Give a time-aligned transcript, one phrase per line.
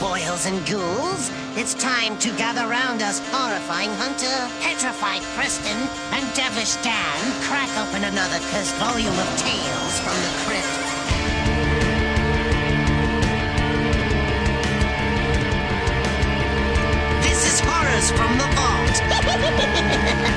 [0.00, 1.30] boils and ghouls.
[1.56, 5.76] It's time to gather round us horrifying Hunter, petrified Preston,
[6.12, 10.66] and devilish Dan crack open another cursed volume of tales from the crypt.
[17.22, 20.32] This is Horrors from the Vault.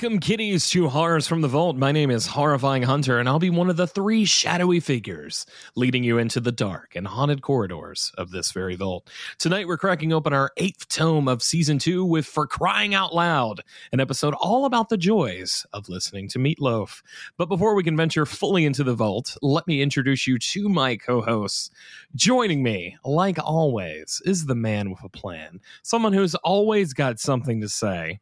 [0.00, 1.76] Welcome, kiddies, to Horrors from the Vault.
[1.76, 5.44] My name is Horrifying Hunter, and I'll be one of the three shadowy figures
[5.76, 9.10] leading you into the dark and haunted corridors of this very vault.
[9.36, 13.60] Tonight, we're cracking open our eighth tome of season two with For Crying Out Loud,
[13.92, 17.02] an episode all about the joys of listening to Meatloaf.
[17.36, 20.96] But before we can venture fully into the vault, let me introduce you to my
[20.96, 21.70] co hosts.
[22.14, 27.60] Joining me, like always, is the man with a plan, someone who's always got something
[27.60, 28.18] to say.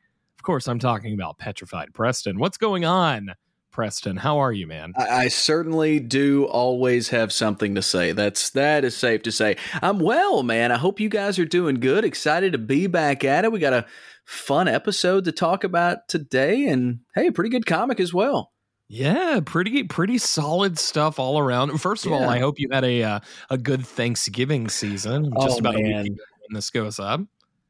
[0.49, 2.39] Of course, I'm talking about Petrified Preston.
[2.39, 3.35] What's going on,
[3.71, 4.17] Preston?
[4.17, 4.95] How are you, man?
[4.97, 8.13] I, I certainly do always have something to say.
[8.13, 9.57] That's that is safe to say.
[9.83, 10.73] I'm well, man.
[10.73, 12.03] I hope you guys are doing good.
[12.03, 13.53] Excited to be back at it.
[13.53, 13.85] We got a
[14.25, 18.51] fun episode to talk about today, and hey, a pretty good comic as well.
[18.89, 21.79] Yeah, pretty pretty solid stuff all around.
[21.79, 23.21] First of all, I hope you had a uh,
[23.51, 25.31] a good Thanksgiving season.
[25.43, 26.05] Just Oh, about a man.
[26.05, 26.13] week
[26.49, 27.21] when this goes up.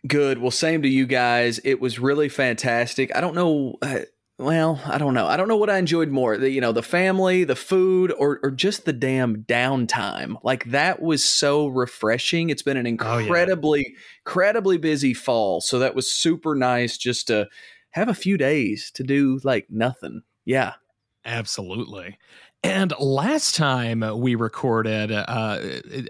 [0.06, 0.38] Good.
[0.38, 1.58] Well, same to you guys.
[1.64, 3.14] It was really fantastic.
[3.16, 3.76] I don't know.
[3.82, 4.00] Uh,
[4.38, 5.26] well, I don't know.
[5.26, 6.38] I don't know what I enjoyed more.
[6.38, 10.36] The, you know, the family, the food, or or just the damn downtime.
[10.44, 12.48] Like that was so refreshing.
[12.48, 13.22] It's been an Oh, yeah.
[13.24, 15.60] incredibly, incredibly busy fall.
[15.60, 17.48] So that was super nice just to
[17.90, 20.22] have a few days to do like nothing.
[20.44, 20.74] Yeah.
[21.24, 22.16] Absolutely.
[22.64, 25.60] And last time we recorded, uh,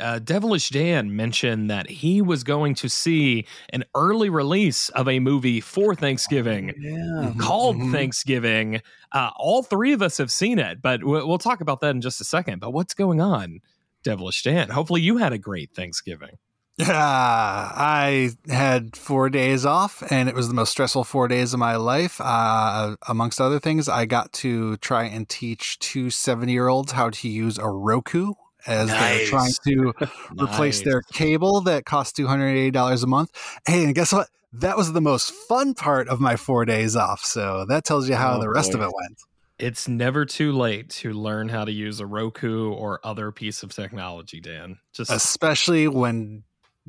[0.00, 5.20] uh, Devilish Dan mentioned that he was going to see an early release of a
[5.20, 7.34] movie for Thanksgiving Yeah.
[7.38, 7.92] called Mhm.
[7.92, 8.80] Thanksgiving.
[9.12, 12.00] Uh, all three of us have seen it, but we'll, we'll talk about that in
[12.00, 12.60] just a second.
[12.60, 13.58] But what's going on,
[14.02, 14.70] Devilish Dan?
[14.70, 16.38] Hopefully, you had a great Thanksgiving.
[16.78, 21.58] Yeah, I had four days off, and it was the most stressful four days of
[21.58, 22.20] my life.
[22.22, 27.10] Uh, amongst other things, I got to try and teach two 70 year olds how
[27.10, 28.34] to use a Roku
[28.66, 29.92] as they're trying to
[30.40, 33.30] replace their cable that costs $280 a month.
[33.66, 34.28] Hey, and guess what?
[34.52, 37.24] That was the most fun part of my four days off.
[37.24, 38.78] So that tells you how Oh, the rest boy.
[38.78, 39.18] of it went.
[39.58, 43.74] It's never too late to learn how to use a Roku or other piece of
[43.74, 44.78] technology, Dan.
[44.92, 46.44] Just Especially when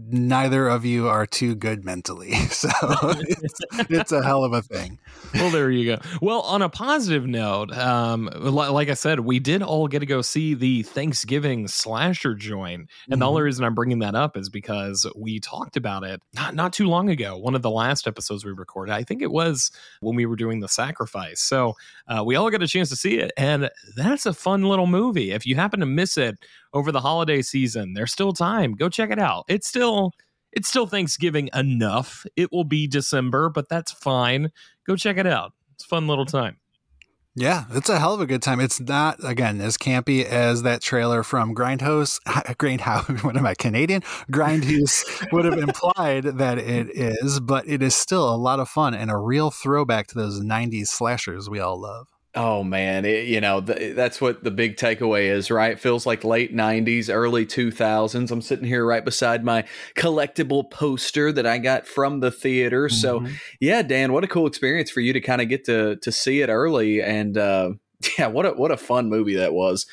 [0.07, 2.33] neither of you are too good mentally.
[2.59, 4.99] So it's, it's a hell of a thing.
[5.35, 6.01] well, there you go.
[6.21, 10.21] Well, on a positive note, um, like I said, we did all get to go
[10.21, 15.05] see the Thanksgiving slasher joint, and the only reason I'm bringing that up is because
[15.15, 17.37] we talked about it not not too long ago.
[17.37, 19.71] One of the last episodes we recorded, I think it was
[20.01, 21.39] when we were doing the sacrifice.
[21.39, 21.75] So
[22.07, 25.31] uh, we all got a chance to see it, and that's a fun little movie.
[25.31, 26.39] If you happen to miss it
[26.73, 28.73] over the holiday season, there's still time.
[28.73, 29.45] Go check it out.
[29.47, 30.11] It's still
[30.51, 32.25] it's still Thanksgiving enough.
[32.35, 34.51] It will be December, but that's fine.
[34.85, 35.53] Go check it out.
[35.75, 36.57] It's fun little time.
[37.35, 38.59] Yeah, it's a hell of a good time.
[38.59, 42.19] It's not again as campy as that trailer from Grindhouse.
[42.27, 44.01] Grindhouse, what am I Canadian?
[44.31, 48.93] Grindhouse would have implied that it is, but it is still a lot of fun
[48.93, 52.07] and a real throwback to those '90s slashers we all love.
[52.35, 55.71] Oh man, it, you know th- that's what the big takeaway is, right?
[55.71, 58.29] It feels like late '90s, early 2000s.
[58.31, 59.65] I'm sitting here right beside my
[59.95, 62.87] collectible poster that I got from the theater.
[62.87, 63.33] So Mhm.
[63.59, 66.41] yeah, Dan, what a cool experience for you to kind of get to to see
[66.41, 67.71] it early, and uh,
[68.19, 69.87] yeah, what a what a fun movie that was.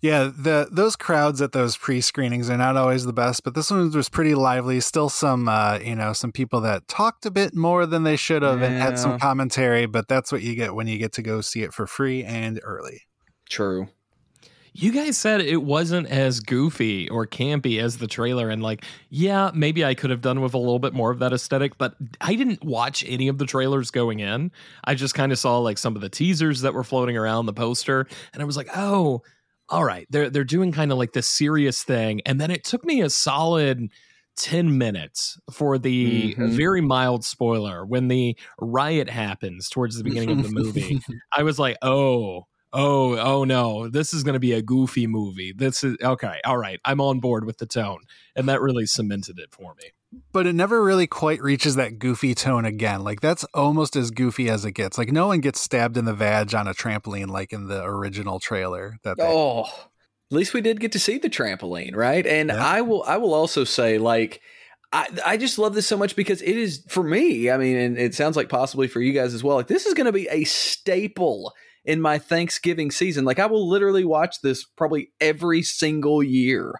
[0.00, 3.70] Yeah, the those crowds at those pre screenings are not always the best, but this
[3.70, 4.78] one was pretty lively.
[4.80, 8.42] Still some uh, you know, some people that talked a bit more than they should
[8.42, 11.40] have and had some commentary, but that's what you get when you get to go
[11.40, 13.02] see it for free and early.
[13.48, 13.88] True.
[14.74, 19.50] you guys said it wasn't as goofy or campy as the trailer and like yeah
[19.54, 22.34] maybe i could have done with a little bit more of that aesthetic but i
[22.34, 24.52] didn't watch any of the trailers going in
[24.84, 27.52] i just kind of saw like some of the teasers that were floating around the
[27.54, 29.22] poster and i was like oh
[29.70, 32.84] all right they're they're doing kind of like this serious thing and then it took
[32.84, 33.88] me a solid
[34.36, 36.56] 10 minutes for the Mhm.
[36.56, 41.00] very mild spoiler when the riot happens towards the beginning of the movie
[41.36, 45.52] I was like, oh, oh, oh no, this is going to be a goofy movie.
[45.56, 46.40] This is okay.
[46.44, 48.00] All right, I'm on board with the tone,
[48.36, 49.90] and that really cemented it for me.
[50.32, 53.02] but it never really quite reaches that goofy tone again.
[53.04, 54.96] Like that's almost as goofy as it gets.
[54.98, 58.40] Like no one gets stabbed in the vag on a trampoline like in the original
[58.40, 58.96] trailer.
[59.04, 62.26] That they, Oh, at least we did get to see the trampoline, right?
[62.26, 62.64] And Yeah.
[62.64, 64.40] I will, I will also say, like,
[64.92, 67.50] I, I just love this so much because it is for me.
[67.50, 69.56] I mean, and it sounds like possibly for you guys as well.
[69.56, 71.52] Like, this is going to be a staple
[71.84, 73.24] in my Thanksgiving season.
[73.24, 76.74] Like, I will literally watch this probably every single year.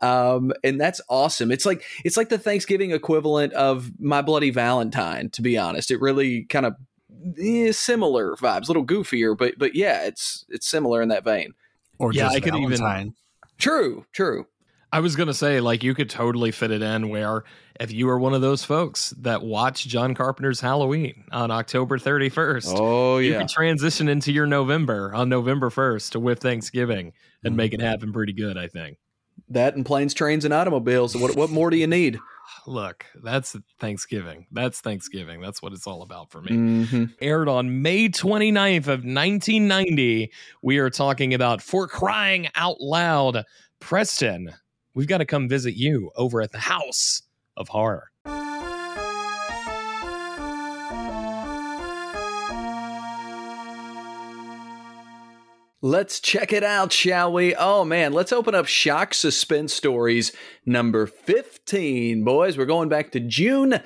[0.00, 1.50] Um, and that's awesome.
[1.50, 5.28] It's like it's like the Thanksgiving equivalent of My Bloody Valentine.
[5.30, 6.76] To be honest, it really kind of
[7.36, 11.52] eh, similar vibes, a little goofier, but but yeah, it's it's similar in that vein.
[11.98, 13.12] or Yeah, just I could even-
[13.58, 14.46] True, true.
[14.92, 17.44] I was gonna say, like, you could totally fit it in where
[17.78, 22.74] if you were one of those folks that watch John Carpenter's Halloween on October 31st,
[22.76, 27.12] Oh you could transition into your November on November 1st with Thanksgiving
[27.44, 28.56] and make it happen pretty good.
[28.56, 28.98] I think.
[29.50, 31.14] that and planes, trains, and automobiles.
[31.16, 32.18] What what more do you need?
[32.66, 34.46] Look, that's Thanksgiving.
[34.50, 35.40] That's Thanksgiving.
[35.42, 36.50] That's what it's all about for me.
[36.50, 37.04] Mm-hmm.
[37.20, 40.32] aired on May 29th of 1990.
[40.62, 43.44] We are talking about For Crying Out Loud.
[43.80, 44.52] Preston,
[44.98, 47.22] we've got to come visit you over at the House
[47.56, 48.10] of Horror.
[55.80, 57.54] Let's check it out, shall we?
[57.54, 60.32] Oh man, let's open up Shock Suspense Stories
[60.66, 62.24] number 15.
[62.24, 63.80] Boys, we're going back to June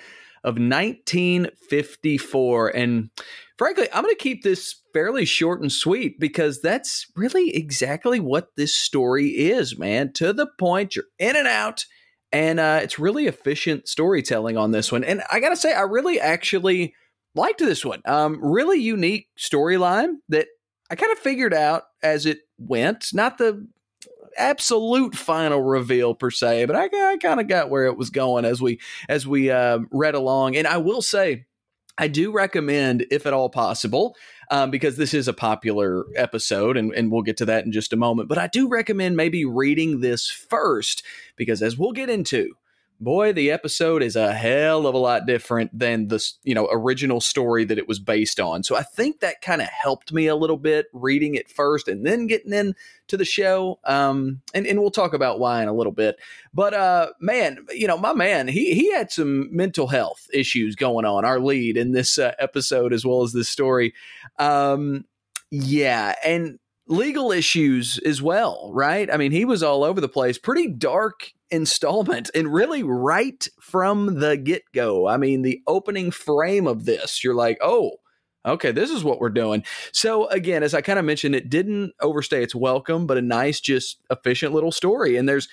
[0.45, 2.69] of 1954.
[2.71, 3.11] And
[3.57, 8.49] frankly, I'm going to keep this fairly short and sweet because that's really exactly what
[8.57, 10.13] this story is, man.
[10.15, 11.85] To the point, you're in and out.
[12.33, 15.05] And uh, it's really efficient storytelling on this one.
[15.05, 16.95] And I got to say, I really actually
[17.35, 18.01] liked this one.
[18.07, 20.49] Um, really unique storyline that
[20.91, 23.09] I kind of figured out as it went.
[23.13, 23.67] Not the
[24.37, 28.45] absolute final reveal per se, but I, I kind of got where it was going
[28.45, 30.57] as we as we uh, read along.
[30.57, 31.47] And I will say,
[31.99, 34.17] I do recommend, if at all possible,
[34.51, 37.93] um, because this is a popular episode, and, and we'll get to that in just
[37.93, 38.29] a moment.
[38.29, 41.05] But I do recommend maybe reading this first,
[41.37, 42.55] because as we'll get into,
[43.03, 47.21] boy, the episode is a hell of a lot different than the you know original
[47.21, 48.63] story that it was based on.
[48.63, 52.07] So I think that kind of helped me a little bit reading it first and
[52.07, 52.75] then getting in
[53.09, 53.79] to the show.
[53.85, 56.17] Um, and and we'll talk about why in a little bit.
[56.55, 61.05] But uh, man, you know my man, he he had some mental health issues going
[61.05, 61.25] on.
[61.25, 63.95] Our lead in this uh, episode as well as this story.
[64.39, 65.05] Um,
[65.51, 69.13] yeah, and legal issues as well, right?
[69.13, 70.39] I mean, he was all over the place.
[70.39, 75.07] Pretty dark installment and really right from the get go.
[75.07, 77.93] I mean, the opening frame of this, you're like, oh,
[78.45, 79.63] okay, this is what we're doing.
[79.93, 83.61] So, again, as I kind of mentioned, it didn't overstay its welcome, but a nice,
[83.61, 85.17] just efficient little story.
[85.17, 85.49] And there's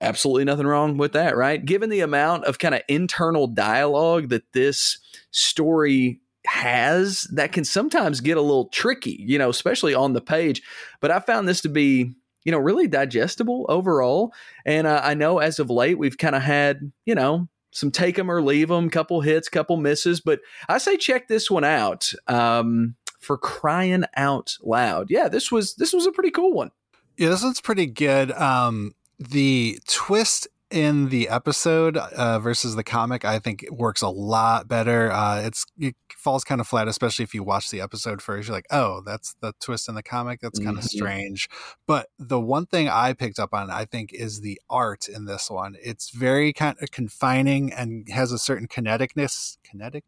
[0.00, 1.64] absolutely nothing wrong with that, right?
[1.64, 4.98] Given the amount of kind of internal dialogue that this
[5.30, 10.62] story has that can sometimes get a little tricky, you know, especially on the page.
[11.00, 12.14] But I found this to be,
[12.48, 14.32] you know, really digestible overall.
[14.64, 18.16] And uh, I know as of late, we've kind of had, you know, some take
[18.16, 20.22] them or leave them, couple hits, couple misses.
[20.22, 25.08] But I say check this one out um, for crying out loud.
[25.10, 26.70] Yeah, this was this was a pretty cool one.
[27.18, 28.32] Yeah, this one's pretty good.
[28.32, 34.08] Um, the twist in the episode uh, versus the comic, I think it works a
[34.08, 35.10] lot better.
[35.10, 38.48] Uh, it's it falls kind of flat, especially if you watch the episode first.
[38.48, 40.40] You're like, oh, that's the twist in the comic.
[40.40, 40.88] That's kind of Mhm.
[40.88, 41.48] strange.
[41.86, 45.48] But the one thing I picked up on, I think, is the art in this
[45.50, 45.76] one.
[45.82, 49.56] It's very kind of confining and has a certain kineticness.
[49.64, 50.04] Kinetic.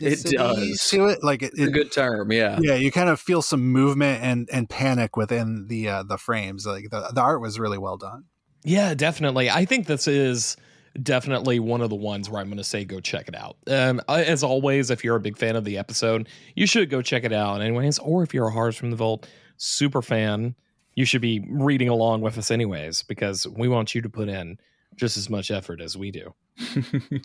[0.00, 0.86] It does.
[0.90, 1.24] to it.
[1.24, 2.58] Like it, It's a good term, yeah.
[2.60, 6.66] yeah, you kind of feel some movement and and panic within the uh, the frames.
[6.66, 8.24] Like the the art was really well done.
[8.64, 9.50] Yeah, definitely.
[9.50, 10.56] I think this is
[11.02, 13.56] definitely one of the ones where I'm going to say go check it out.
[13.68, 17.24] Um, as always, if you're a big fan of the episode, you should go check
[17.24, 17.98] it out, anyways.
[17.98, 20.54] Or if you're a Horrors from the Vault super fan,
[20.94, 24.58] you should be reading along with us, anyways, because we want you to put in
[24.96, 26.34] just as much effort as we do.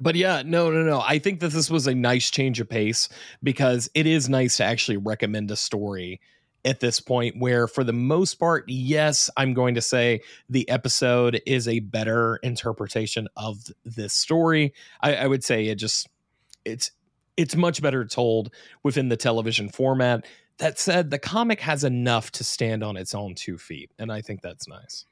[0.00, 1.02] But yeah, no, no, no.
[1.06, 3.08] I think that this was a nice change of pace
[3.42, 6.20] because it is nice to actually recommend a story
[6.64, 11.40] at this point where for the most part yes i'm going to say the episode
[11.46, 14.72] is a better interpretation of this story.
[15.00, 16.08] I, I would say it just
[16.64, 16.90] it's
[17.36, 18.52] it's much better told
[18.82, 20.26] within the television format.
[20.58, 24.20] That said the comic has enough to stand on its own two feet and i
[24.20, 25.06] think that's nice.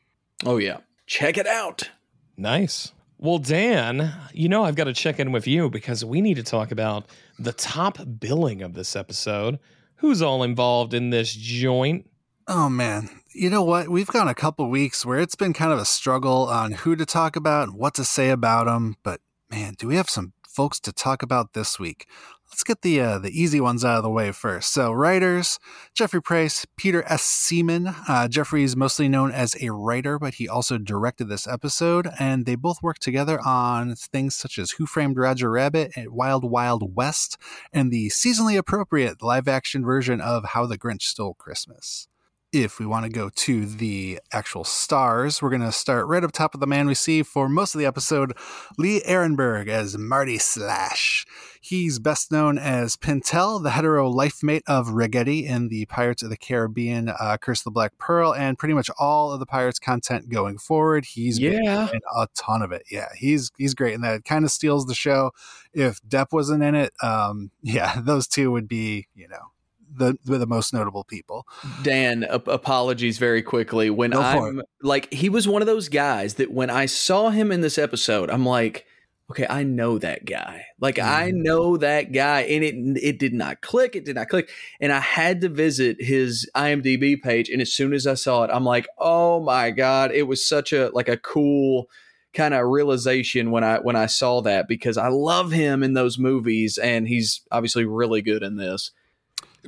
[0.45, 0.79] Oh yeah.
[1.07, 1.91] Check it out.
[2.37, 2.93] Nice.
[3.19, 6.43] Well, Dan, you know I've got to check in with you because we need to
[6.43, 7.07] talk about
[7.39, 9.59] the top billing of this episode.
[10.01, 12.09] Who's all involved in this joint?
[12.49, 13.91] Oh man, you know what?
[13.91, 17.05] We've gone a couple weeks where it's been kind of a struggle on who to
[17.05, 18.97] talk about and what to say about them.
[19.03, 22.07] But man, do we have some folks to talk about this week?
[22.51, 24.73] Let's get the uh, the easy ones out of the way first.
[24.73, 25.61] So, writers
[25.95, 27.23] Jeffrey Price, Peter S.
[27.23, 27.95] Seaman.
[28.09, 32.47] Uh, Jeffrey is mostly known as a writer, but he also directed this episode, and
[32.47, 37.37] they both worked together on things such as Who Framed Roger Rabbit Wild Wild West,
[37.73, 42.09] and the seasonally appropriate live action version of How the Grinch Stole Christmas
[42.53, 46.33] if we want to go to the actual stars, we're going to start right up
[46.33, 48.37] top of the man we see for most of the episode
[48.77, 51.25] Lee Arenberg as Marty Slash.
[51.63, 56.31] He's best known as Pintel, the hetero life mate of Ragetti in the Pirates of
[56.31, 59.79] the Caribbean, uh, Curse of the Black Pearl, and pretty much all of the Pirates
[59.79, 61.05] content going forward.
[61.05, 61.89] He's yeah.
[61.93, 62.85] in a ton of it.
[62.91, 65.33] Yeah, he's he's great, and that kind of steals the show.
[65.75, 69.53] If Depp wasn't in it, um, yeah, those two would be, you know,
[69.95, 71.47] the the most notable people.
[71.83, 73.91] Dan, ap- apologies very quickly.
[73.91, 77.61] When I'm like, he was one of those guys that when I saw him in
[77.61, 78.87] this episode, I'm like,
[79.31, 80.67] okay, I know that guy.
[80.81, 81.05] Like mm.
[81.05, 83.97] I know that guy, and it it did not click.
[83.97, 87.49] It did not click, and I had to visit his IMDb page.
[87.49, 90.73] And as soon as I saw it, I'm like, oh my god, it was such
[90.73, 91.89] a like a cool
[92.33, 96.19] kind of realization when I when I saw that because I love him in those
[96.19, 98.91] movies, and he's obviously really good in this.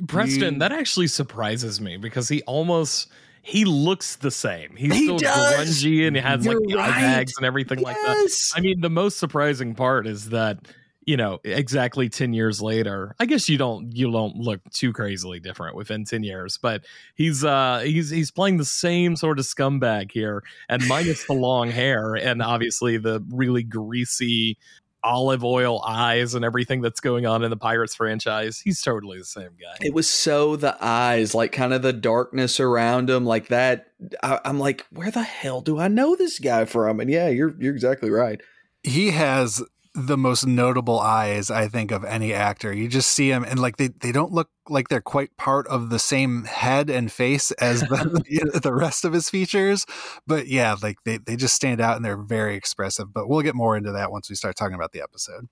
[0.07, 3.09] Preston, you, that actually surprises me because he almost
[3.45, 4.73] he looks the same.
[4.75, 5.83] He's he still does.
[5.83, 6.89] grungy and he has You're like the right.
[6.89, 7.85] eye bags and everything yes.
[7.85, 8.29] like that.
[8.55, 10.59] I mean, the most surprising part is that
[11.05, 15.37] you know exactly 10 years later i guess you don't you don't look too crazily
[15.37, 16.85] different within 10 years but
[17.15, 21.69] he's uh he's he's playing the same sort of scumbag here and minus the long
[21.69, 24.57] hair and obviously the really greasy
[25.03, 28.59] olive oil eyes and everything that's going on in the Pirates franchise.
[28.59, 29.75] He's totally the same guy.
[29.81, 33.87] It was so the eyes, like kind of the darkness around him, like that.
[34.21, 36.99] I, I'm like, where the hell do I know this guy from?
[36.99, 38.41] And yeah, you're you're exactly right.
[38.83, 39.63] He has
[39.95, 42.73] the most notable eyes I think of any actor.
[42.73, 45.89] You just see him and like they, they don't look like they're quite part of
[45.89, 49.85] the same head and face as the, the rest of his features.
[50.25, 53.13] But yeah, like they, they just stand out and they're very expressive.
[53.13, 55.47] But we'll get more into that once we start talking about the episode.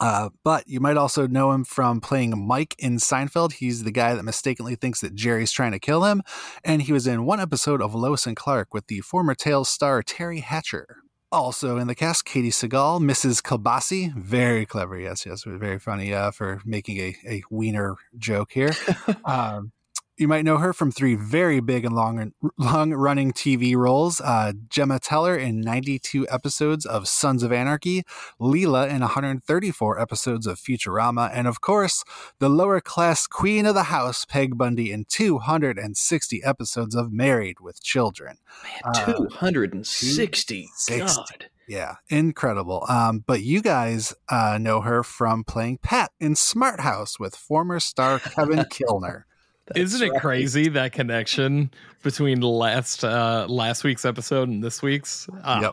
[0.00, 3.54] Uh, but you might also know him from playing Mike in Seinfeld.
[3.54, 6.22] He's the guy that mistakenly thinks that Jerry's trying to kill him.
[6.62, 10.02] And he was in one episode of Lois and Clark with the former Tales star
[10.02, 10.98] Teri Hatcher.
[11.30, 13.42] Also in the cast, Katey Sagal, Mrs.
[13.42, 14.98] Kilbasi, very clever.
[14.98, 18.72] Yes, yes, very funny uh, for making a, a wiener joke here.
[19.26, 19.72] um,
[20.18, 24.20] you might know her from three very big and long long running TV roles.
[24.20, 28.02] Uh, Gemma Teller in 92 episodes of Sons of Anarchy,
[28.40, 32.04] Leela in 134 episodes of Futurama, and of course,
[32.40, 37.82] the lower class queen of the house, Peg Bundy, in 260 episodes of Married with
[37.82, 38.38] Children.
[38.84, 40.68] Man, 260.
[40.90, 41.46] Uh, God.
[41.68, 42.86] Yeah, incredible.
[42.88, 47.78] Um, but you guys uh, know her from playing Pat in Smart House with former
[47.78, 49.24] star Kevin Kilner.
[49.68, 50.20] That's Isn't it right.
[50.20, 51.70] crazy that connection
[52.02, 55.28] between last uh, last week's episode and this week's?
[55.42, 55.72] Uh,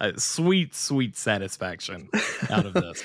[0.00, 0.18] yep.
[0.18, 2.10] sweet, sweet satisfaction
[2.50, 3.02] out of this.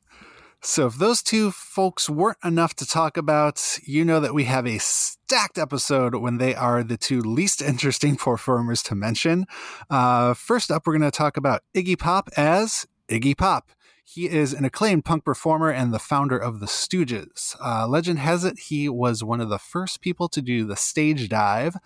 [0.60, 4.66] so, if those two folks weren't enough to talk about, you know that we have
[4.66, 9.46] a stacked episode when they are the two least interesting performers to mention.
[9.88, 13.70] Uh, first up, we're going to talk about Iggy Pop as Iggy Pop.
[14.10, 17.54] He is an acclaimed punk performer and the founder of the Stooges.
[17.62, 21.28] Uh, legend has it he was one of the first people to do the stage
[21.28, 21.76] dive,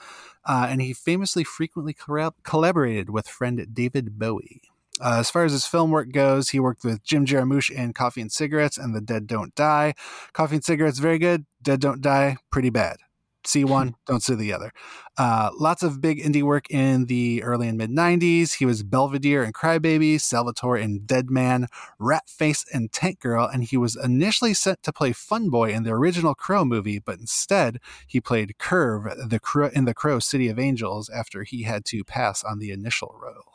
[0.44, 1.96] uh, and he famously frequently
[2.44, 4.62] collaborated with friend David Bowie.
[5.00, 8.20] Uh, as far as his film work goes, he worked with Jim Jarmusch in Coffee
[8.20, 9.92] and Cigarettes and The Dead Don't Die.
[10.32, 11.44] Coffee and Cigarettes, very good.
[11.60, 12.98] Dead Don't Die, pretty bad
[13.44, 14.72] see one, don't see the other.
[15.18, 18.54] Uh, lots of big indie work in the early and mid 90s.
[18.54, 21.66] He was Belvedere and Crybaby, Salvatore and Dead Man,
[21.98, 25.82] Rat Face and Tank Girl, and he was initially sent to play Fun Boy in
[25.82, 30.48] the original Crow movie, but instead he played Curve the Crow, in the Crow City
[30.48, 33.54] of Angels after he had to pass on the initial role.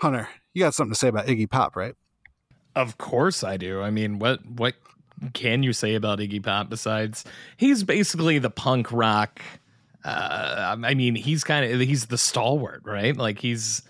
[0.00, 1.94] Hunter, you got something to say about Iggy Pop, right?
[2.74, 3.82] Of course I do.
[3.82, 4.74] I mean, what what
[5.34, 7.24] can you say about Iggy Pop besides
[7.56, 9.40] he's basically the punk rock?
[10.04, 13.16] Uh, I mean, he's kind of he's the stalwart, right?
[13.16, 13.82] Like he's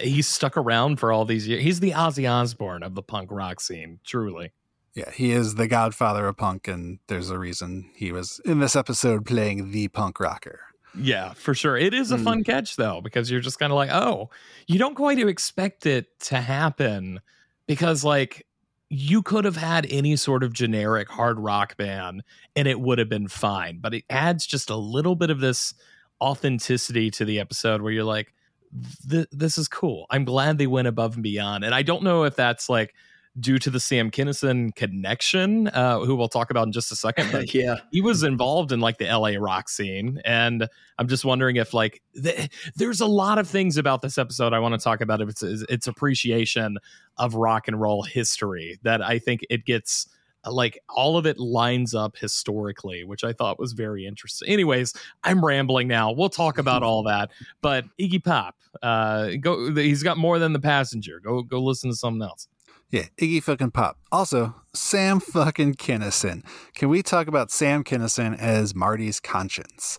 [0.00, 1.62] he's stuck around for all these years.
[1.62, 4.52] He's the Ozzy Osbourne of the punk rock scene, truly.
[4.94, 8.74] Yeah, he is the godfather of punk, and there's a reason he was in this
[8.74, 10.60] episode playing the punk rocker.
[10.98, 11.76] Yeah, for sure.
[11.76, 12.46] It is a fun mm.
[12.46, 14.30] catch though, because you're just kind of like, oh,
[14.66, 17.20] you don't quite expect it to happen
[17.66, 18.45] because like
[18.88, 22.22] you could have had any sort of generic hard rock band
[22.54, 25.74] and it would have been fine, but it adds just a little bit of this
[26.20, 28.32] authenticity to the episode where you're like,
[28.72, 30.06] this is cool.
[30.10, 31.64] I'm glad they went above and beyond.
[31.64, 32.94] And I don't know if that's like
[33.38, 37.30] due to the Sam Kinison connection, uh, who we'll talk about in just a second.
[37.32, 41.56] But yeah, he was involved in like the LA rock scene, and I'm just wondering
[41.56, 45.00] if like th- there's a lot of things about this episode I want to talk
[45.00, 45.20] about.
[45.20, 46.78] If it's its appreciation
[47.18, 50.08] of rock and roll history that I think it gets
[50.44, 54.48] like all of it lines up historically, which I thought was very interesting.
[54.48, 56.12] Anyways, I'm rambling now.
[56.12, 57.30] We'll talk about all that.
[57.60, 59.74] But Iggy Pop, uh, go.
[59.74, 61.20] He's got more than the passenger.
[61.20, 62.48] Go, go listen to something else.
[62.90, 63.98] Yeah, Iggy fucking Pop.
[64.12, 66.44] Also, Sam fucking Kinison.
[66.74, 69.98] Can we talk about Sam Kinison as Marty's conscience?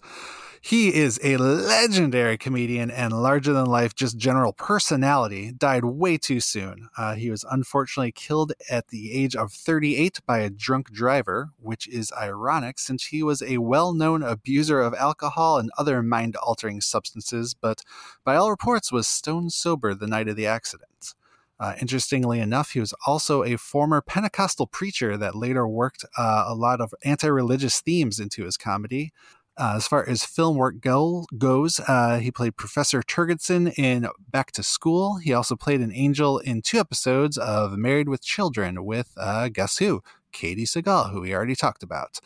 [0.62, 5.51] He is a legendary comedian and larger than life, just general personality.
[5.51, 6.89] Died way too soon.
[6.98, 11.88] Uh, he was unfortunately killed at the age of 38 by a drunk driver, which
[11.88, 16.82] is ironic since he was a well known abuser of alcohol and other mind altering
[16.82, 17.82] substances, but
[18.24, 21.13] by all reports was stone sober the night of the accident.
[21.60, 26.54] Uh, interestingly enough, he was also a former Pentecostal preacher that later worked uh, a
[26.54, 29.12] lot of anti religious themes into his comedy.
[29.60, 34.52] Uh, as far as film work go, goes, uh, he played Professor Terguson in Back
[34.52, 35.18] to School.
[35.18, 39.80] He also played an angel in two episodes of Married with Children with, uh, guess
[39.80, 40.04] who?
[40.32, 42.20] Katey Sagal, who we already talked about.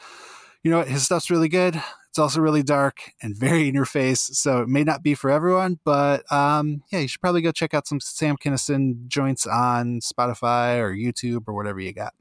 [0.61, 0.89] You know what?
[0.89, 1.81] His stuff's really good.
[2.11, 5.31] It's also really dark and very in your face, so it may not be for
[5.31, 5.79] everyone.
[5.85, 10.77] But um, yeah, you should probably go check out some Sam Kinison joints on Spotify
[10.79, 12.13] or YouTube or whatever you got.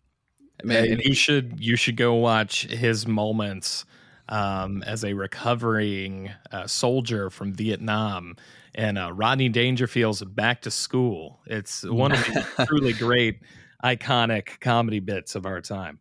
[0.62, 3.85] Man, and you should you should go watch his moments
[4.28, 8.37] um, as a recovering uh, soldier from Vietnam
[8.76, 11.40] and uh, Rodney Dangerfield's Back to School.
[11.46, 13.40] It's one of the truly great,
[13.83, 15.98] iconic comedy bits of our time.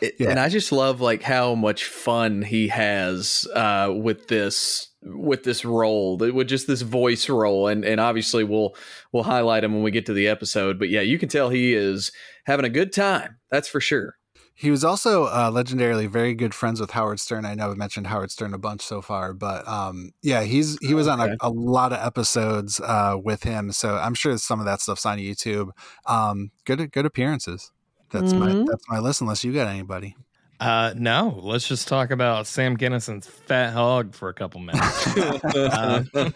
[0.00, 0.30] It, yeah.
[0.30, 5.64] And I just love like how much fun he has uh, with this with this
[5.64, 8.74] role, with just this voice role, and and obviously we'll
[9.12, 10.78] we'll highlight him when we get to the episode.
[10.78, 12.12] But yeah, you can tell he is
[12.46, 13.38] having a good time.
[13.50, 14.16] That's for sure.
[14.56, 17.44] He was also uh, legendarily very good friends with Howard Stern.
[17.44, 20.94] I know I've mentioned Howard Stern a bunch so far, but um, yeah, he's he
[20.94, 23.72] was on a, a, lot of episodes uh, with him.
[23.72, 25.70] So I'm sure some of that stuff's on YouTube.
[26.06, 27.72] Um, good good appearances.
[28.14, 28.60] That's mm-hmm.
[28.60, 29.20] my that's my list.
[29.20, 30.16] Unless you got anybody.
[30.60, 35.16] Uh, no, let's just talk about Sam Kinison's fat hog for a couple minutes.
[35.44, 36.30] uh,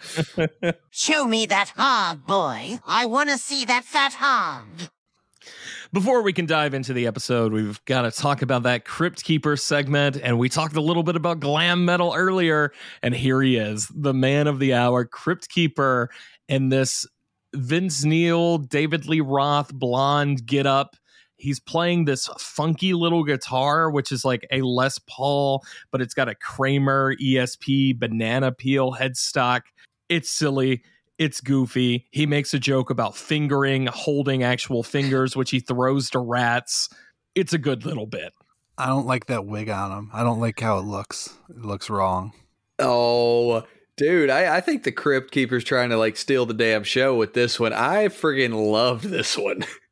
[0.91, 2.79] Show me that hog, boy.
[2.85, 4.65] I want to see that fat hog.
[5.93, 9.55] Before we can dive into the episode, we've got to talk about that Crypt Keeper
[9.55, 10.17] segment.
[10.21, 12.73] And we talked a little bit about glam metal earlier.
[13.01, 16.11] And here he is, the man of the hour, Crypt Keeper,
[16.49, 17.07] in this
[17.55, 20.95] Vince Neil, David Lee Roth blonde get up.
[21.39, 26.29] He's playing this funky little guitar, which is like a Les Paul, but it's got
[26.29, 29.61] a Kramer ESP banana peel headstock.
[30.09, 30.83] It's silly
[31.19, 32.07] it's goofy.
[32.11, 36.89] He makes a joke about fingering, holding actual fingers, which he throws to rats.
[37.35, 38.33] It's a good little bit.
[38.77, 40.09] I don't like that wig on him.
[40.13, 41.35] I don't like how it looks.
[41.49, 42.31] It looks wrong.
[42.79, 43.63] Oh,
[43.97, 47.33] dude, I, I think the Crypt Keeper's trying to like steal the damn show with
[47.33, 47.73] this one.
[47.73, 49.65] I friggin' loved this one.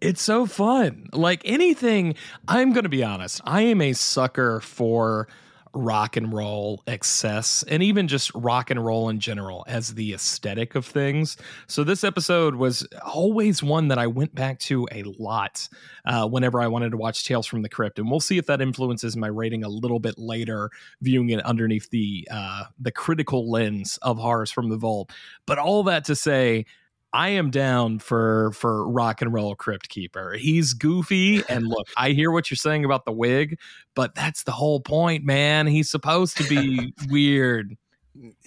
[0.00, 1.08] it's so fun.
[1.12, 2.14] Like anything,
[2.48, 3.40] I'm going to be honest.
[3.44, 5.28] I am a sucker for
[5.74, 10.74] rock and roll excess and even just rock and roll in general as the aesthetic
[10.74, 11.36] of things.
[11.66, 15.68] So this episode was always one that I went back to a lot
[16.04, 18.60] uh, whenever I wanted to watch Tales from the Crypt, and we'll see if that
[18.60, 20.70] influences my rating a little bit later,
[21.02, 25.10] viewing it underneath the uh, the critical lens of horrors from the vault.
[25.46, 26.66] But all that to say.
[27.14, 30.34] I am down for for rock and roll crypt keeper.
[30.34, 33.58] He's goofy and look, I hear what you're saying about the wig,
[33.94, 35.68] but that's the whole point, man.
[35.68, 37.76] He's supposed to be weird.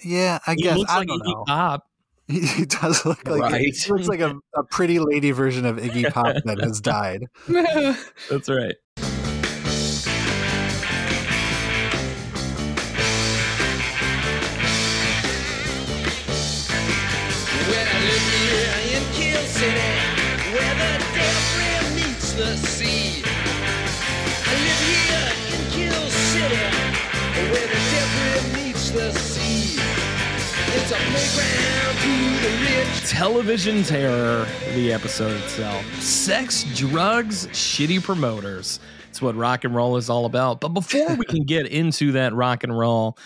[0.04, 1.44] Yeah, I he guess looks I like don't Iggy know.
[1.46, 1.86] Pop.
[2.26, 3.60] He, he does look like right.
[3.60, 7.24] he looks like a, a pretty lady version of Iggy Pop that has died.
[7.48, 8.76] that's right.
[22.38, 23.20] the sea.
[24.46, 26.54] I live here in Kill City,
[27.50, 29.80] where the meets the sea.
[30.68, 33.10] It's a playground to the rich.
[33.10, 35.84] Television terror, the episode itself.
[36.00, 38.78] Sex, drugs, shitty promoters.
[39.08, 40.60] It's what rock and roll is all about.
[40.60, 43.18] But before we can get into that rock and roll,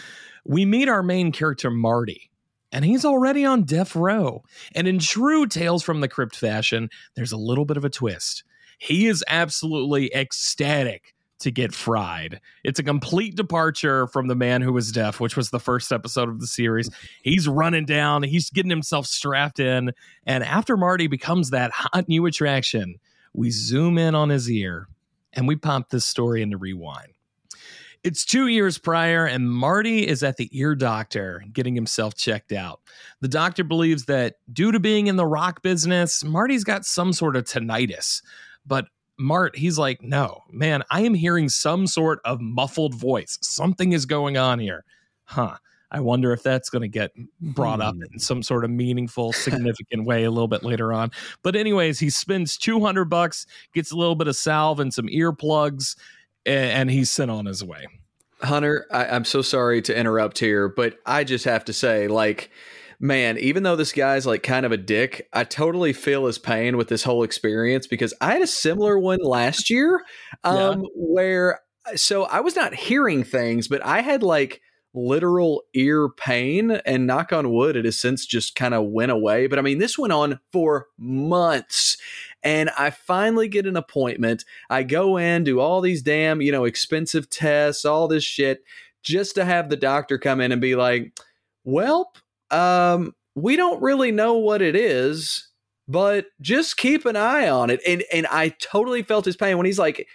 [0.47, 2.31] we meet our main character, Marty
[2.75, 4.43] and he's already on death row.
[4.75, 8.45] And in true Tales from the Crypt fashion, there's a little bit of a twist.
[8.83, 12.41] He is absolutely ecstatic to get fried.
[12.65, 16.29] It's a complete departure from the man who was deaf, which was the first episode
[16.29, 16.91] of the series.
[17.23, 19.93] He's running down, he's getting himself strapped in,
[20.27, 22.97] and after Marty becomes that hot new attraction,
[23.33, 24.89] we zoom in on his ear
[25.33, 27.13] and we pop this story into rewind.
[28.03, 32.81] It's two years prior, and Marty is at the ear doctor getting himself checked out.
[33.21, 37.37] The doctor believes that due to being in the rock business, Marty's got some sort
[37.37, 38.21] of tinnitus.
[38.67, 38.87] But
[39.19, 43.39] Mart, he's like, no, man, I am hearing some sort of muffled voice.
[43.43, 44.85] Something is going on here.
[45.25, 45.57] Huh.
[45.95, 48.19] I wonder if that's going to get brought up in hmm.
[48.19, 51.11] some sort of meaningful, significant way a little bit later on.
[51.43, 55.97] But anyways, he spends 200 bucks, gets a little bit of salve and some earplugs,
[56.47, 57.87] and he's sent on his way.
[58.41, 62.51] Hunter, I, I'm so sorry to interrupt here, but I just have to say, like,
[63.03, 66.77] man, even though this guy's like kind of a dick, I totally feel his pain
[66.77, 70.03] with this whole experience because I had a similar one last year
[70.45, 70.87] um, yeah.
[70.95, 71.61] where
[71.97, 74.63] so I was not hearing things, but I had like
[74.95, 79.47] literal ear pain and knock on wood it has since just kind of went away
[79.47, 81.97] but i mean this went on for months
[82.43, 86.65] and i finally get an appointment i go in do all these damn you know
[86.65, 88.65] expensive tests all this shit
[89.03, 91.19] just to have the doctor come in and be like
[91.65, 92.13] well
[92.53, 95.49] um, we don't really know what it is,
[95.89, 97.81] but just keep an eye on it.
[97.87, 100.07] And and I totally felt his pain when he's like,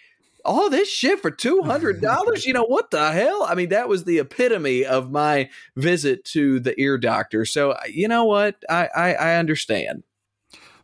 [0.46, 2.46] all this shit for two hundred dollars.
[2.46, 3.44] you know what the hell?
[3.44, 7.46] I mean, that was the epitome of my visit to the ear doctor.
[7.46, 8.56] So you know what?
[8.70, 10.04] I I, I understand.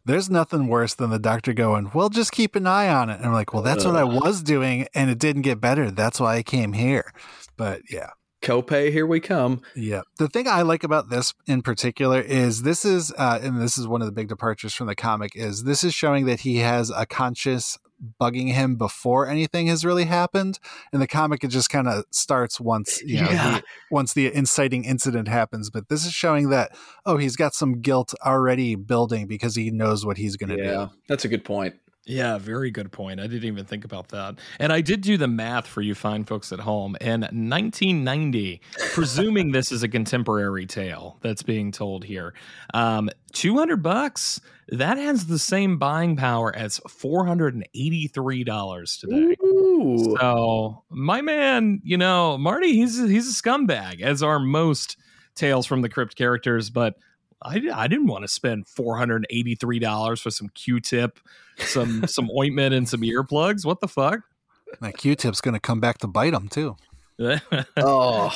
[0.06, 3.28] There's nothing worse than the doctor going, "Well, just keep an eye on it." And
[3.28, 5.92] I'm like, "Well, that's what I was doing, and it didn't get better.
[5.92, 7.14] That's why I came here."
[7.56, 8.10] But yeah,
[8.44, 12.84] copay here we come yeah the thing i like about this in particular is this
[12.84, 15.84] is uh, and this is one of the big departures from the comic is this
[15.84, 17.80] is showing that he has a conscious
[18.20, 20.60] bugging him before anything has really happened
[20.92, 23.58] in the comic it just kind of starts once you know yeah.
[23.58, 26.76] the, once the inciting incident happens but this is showing that
[27.06, 30.64] oh he's got some guilt already building because he knows what he's going to do.
[30.64, 33.22] yeah, do that's a good point yeah, very good point.
[33.22, 34.36] I didn't even think about that.
[34.60, 36.98] And I did do the math for you fine folks at home.
[37.00, 38.60] In 1990,
[38.92, 42.34] presuming this is a contemporary tale that's being told here,
[42.74, 49.36] um, 200 bucks, that has the same buying power as $483 today.
[49.44, 50.18] Ooh.
[50.20, 54.98] So, my man, you know, Marty, he's he's a scumbag as are most
[55.36, 56.96] Tales from the Crypt characters, but
[57.44, 61.20] I, I didn't want to spend four hundred eighty three dollars for some Q tip,
[61.58, 63.66] some some ointment, and some earplugs.
[63.66, 64.22] What the fuck?
[64.82, 66.76] That Q tip's going to come back to bite him too.
[67.78, 68.32] oh.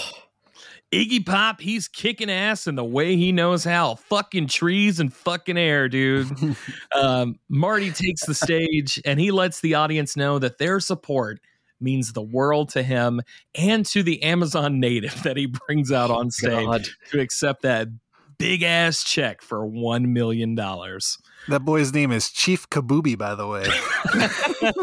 [0.94, 3.96] Iggy Pop, he's kicking ass in the way he knows how.
[3.96, 6.56] Fucking trees and fucking air, dude.
[6.96, 11.42] um, Marty takes the stage and he lets the audience know that their support
[11.82, 13.22] means the world to him
[13.54, 16.86] and to the Amazon native that he brings out on stage God.
[17.12, 17.90] to accept that
[18.38, 21.18] big ass check for one million dollars.
[21.48, 23.66] That boy's name is Chief Kabubi, by the way.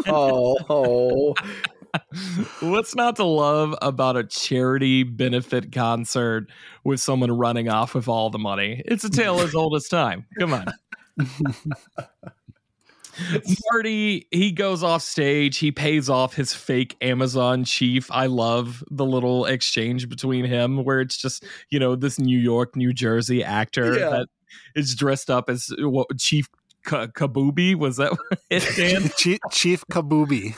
[0.07, 1.33] oh, oh.
[2.59, 6.47] What's not to love about a charity benefit concert
[6.83, 8.81] with someone running off with all the money?
[8.85, 10.25] It's a tale as old as time.
[10.39, 10.65] Come on.
[13.71, 15.57] Marty, he goes off stage.
[15.57, 18.11] He pays off his fake Amazon chief.
[18.11, 22.75] I love the little exchange between him where it's just, you know, this New York,
[22.75, 24.09] New Jersey actor yeah.
[24.09, 24.27] that
[24.75, 26.47] is dressed up as what Chief
[26.85, 27.75] K- Kabubi.
[27.75, 28.17] Was that
[28.49, 29.09] it, Dan?
[29.17, 30.55] Chief, chief Kabubi.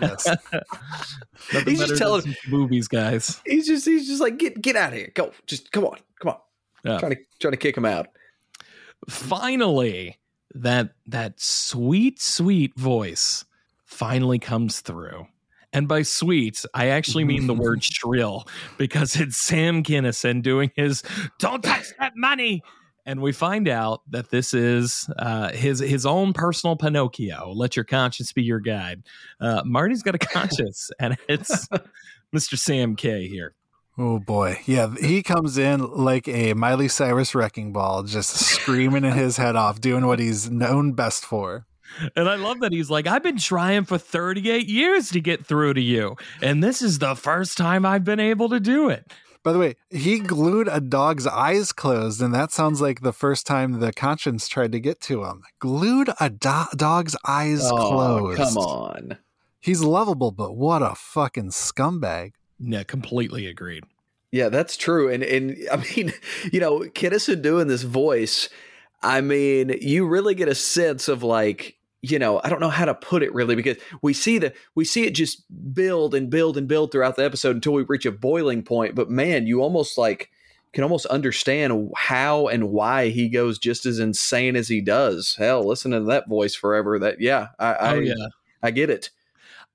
[0.00, 0.28] Yes.
[1.64, 3.40] he's just telling movies, guys.
[3.46, 5.12] He's just he's just like get get out of here.
[5.14, 5.32] Go.
[5.46, 5.98] Just come on.
[6.20, 6.38] Come on.
[6.84, 6.98] Yeah.
[6.98, 8.08] Trying to trying to kick him out.
[9.08, 10.18] Finally,
[10.54, 13.44] that that sweet sweet voice
[13.84, 15.26] finally comes through
[15.72, 21.02] and by sweet i actually mean the word shrill because it's sam kinison doing his
[21.38, 22.62] don't touch that money
[23.08, 27.54] and we find out that this is uh, his his own personal Pinocchio.
[27.54, 29.02] Let your conscience be your guide.
[29.40, 31.66] Uh, Marty's got a conscience, and it's
[32.36, 32.58] Mr.
[32.58, 33.54] Sam K here.
[33.98, 34.60] Oh boy.
[34.64, 39.56] Yeah, he comes in like a Miley Cyrus wrecking ball, just screaming in his head
[39.56, 41.66] off, doing what he's known best for.
[42.14, 45.74] And I love that he's like, I've been trying for 38 years to get through
[45.74, 46.16] to you.
[46.42, 49.10] And this is the first time I've been able to do it.
[49.42, 53.46] By the way, he glued a dog's eyes closed, and that sounds like the first
[53.46, 55.42] time the conscience tried to get to him.
[55.60, 58.36] Glued a do- dog's eyes Oh, closed.
[58.36, 59.18] come on.
[59.58, 62.32] He's lovable, but what a fucking scumbag.
[62.60, 63.84] Yeah, completely agreed.
[64.30, 65.10] Yeah, that's true.
[65.10, 66.12] And and I mean,
[66.52, 68.48] you know, Kinison doing this voice,
[69.02, 72.84] I mean, you really get a sense of like, you know, I don't know how
[72.84, 75.44] to put it really because we see the we see it just
[75.74, 78.94] build and build and build throughout the episode until we reach a boiling point.
[78.94, 80.30] But man, you almost like
[80.72, 85.34] can almost understand how and why he goes just as insane as he does.
[85.38, 86.98] Hell, listening to that voice forever.
[86.98, 88.26] That yeah, I oh, I, oh yeah.
[88.62, 89.10] I get it.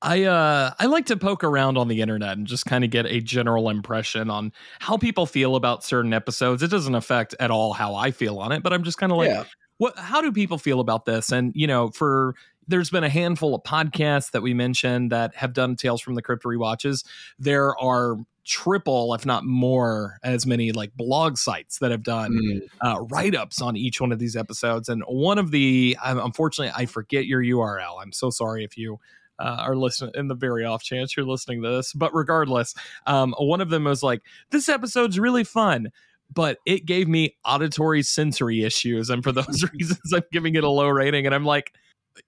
[0.04, 3.06] I uh I like to poke around on the internet and just kind of get
[3.06, 6.62] a general impression on how people feel about certain episodes.
[6.62, 9.18] It doesn't affect at all how I feel on it, but I'm just kind of
[9.18, 9.46] like, yeah,
[9.78, 11.32] what how do people feel about this?
[11.32, 12.36] And you know, for
[12.68, 16.22] there's been a handful of podcasts that we mentioned that have done Tales from the
[16.22, 17.06] Crypt rewatches.
[17.40, 22.62] There are triple, if not more, as many like blog sites that have done Mm.
[22.82, 24.90] uh, write ups on each one of these episodes.
[24.90, 28.02] And one of the, um, unfortunately, I forget your URL.
[28.02, 29.00] I'm so sorry if you
[29.40, 31.94] uh, are listening in the very off chance you're listening to this.
[31.94, 32.74] But regardless,
[33.08, 35.90] um, one of them was like, this episode's really fun.
[36.34, 39.10] But it gave me auditory sensory issues.
[39.10, 41.26] And for those reasons, I'm giving it a low rating.
[41.26, 41.74] And I'm like,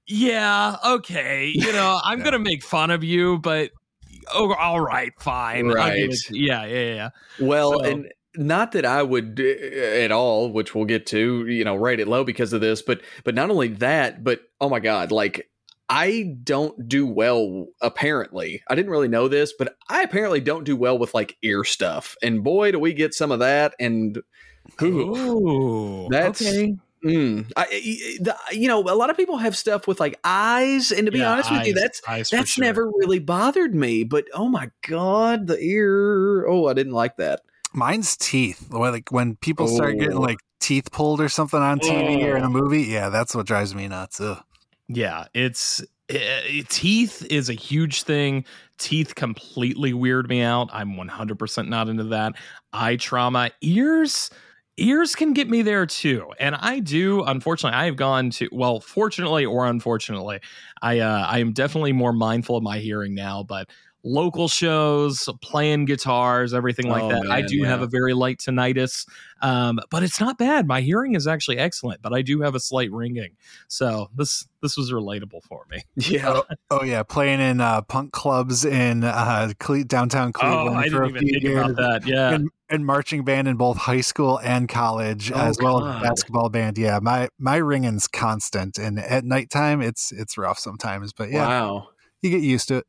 [0.07, 1.51] yeah, okay.
[1.53, 3.71] You know, I'm going to make fun of you, but
[4.33, 5.67] oh, all right, fine.
[5.67, 6.09] Right.
[6.09, 7.09] it- yeah, yeah, yeah.
[7.39, 11.63] Well, So- and not that I would uh, at all, which we'll get to, you
[11.63, 14.79] know, rate it low because of this, but but not only that, but oh my
[14.79, 15.49] god, like
[15.89, 18.63] I don't do well apparently.
[18.69, 22.15] I didn't really know this, but I apparently don't do well with like ear stuff.
[22.23, 24.21] And boy, do we get some of that and
[24.81, 26.75] ooh, Ooh, That's- okay.
[27.05, 30.91] mm, I, I- the, you know, a lot of people have stuff with like eyes
[30.91, 32.63] and to be Yeah, honest with you, that's that's sure.
[32.63, 36.47] never really bothered me, but oh my god, the ear.
[36.47, 37.41] Oh, I didn't like that.
[37.73, 38.71] Mine's teeth.
[38.71, 40.21] Like when people start getting Oh.
[40.21, 42.49] like teeth pulled or something on TV or in a Oh.
[42.49, 44.19] movie, yeah, that's what drives me nuts.
[44.19, 44.41] Ugh.
[44.87, 48.45] Yeah, it's eh, teeth is a huge thing.
[48.77, 50.69] Teeth completely weird me out.
[50.71, 52.33] I'm 100% not into that.
[52.73, 54.29] Eye trauma, ears
[54.77, 56.29] ears can get me there too.
[56.39, 60.39] And I do unfortunately I have gone to well, fortunately or unfortunately,
[60.81, 63.69] I uh I am definitely more mindful of my hearing now, but
[64.07, 67.31] local shows, playing guitars, everything like Oh, that.
[67.31, 69.07] I man, do have a very light tinnitus.
[69.41, 70.67] Um, but it's not bad.
[70.67, 73.31] My hearing is actually excellent, but I do have a slight ringing.
[73.67, 75.81] So this this was relatable for me.
[75.97, 76.41] Yeah.
[76.71, 80.89] Oh yeah, playing in uh, punk clubs in uh, Cle- downtown Cleveland oh, I for
[80.89, 81.69] didn't a even few think years.
[81.71, 82.07] about that.
[82.07, 82.33] Yeah.
[82.33, 86.49] and, and marching band in both high school and college, Oh, as well as basketball
[86.49, 86.77] band.
[86.77, 91.11] Yeah, my my ringing's constant, and at nighttime it's it's rough sometimes.
[91.11, 91.89] But yeah, Wow.
[92.21, 92.85] you get used to it.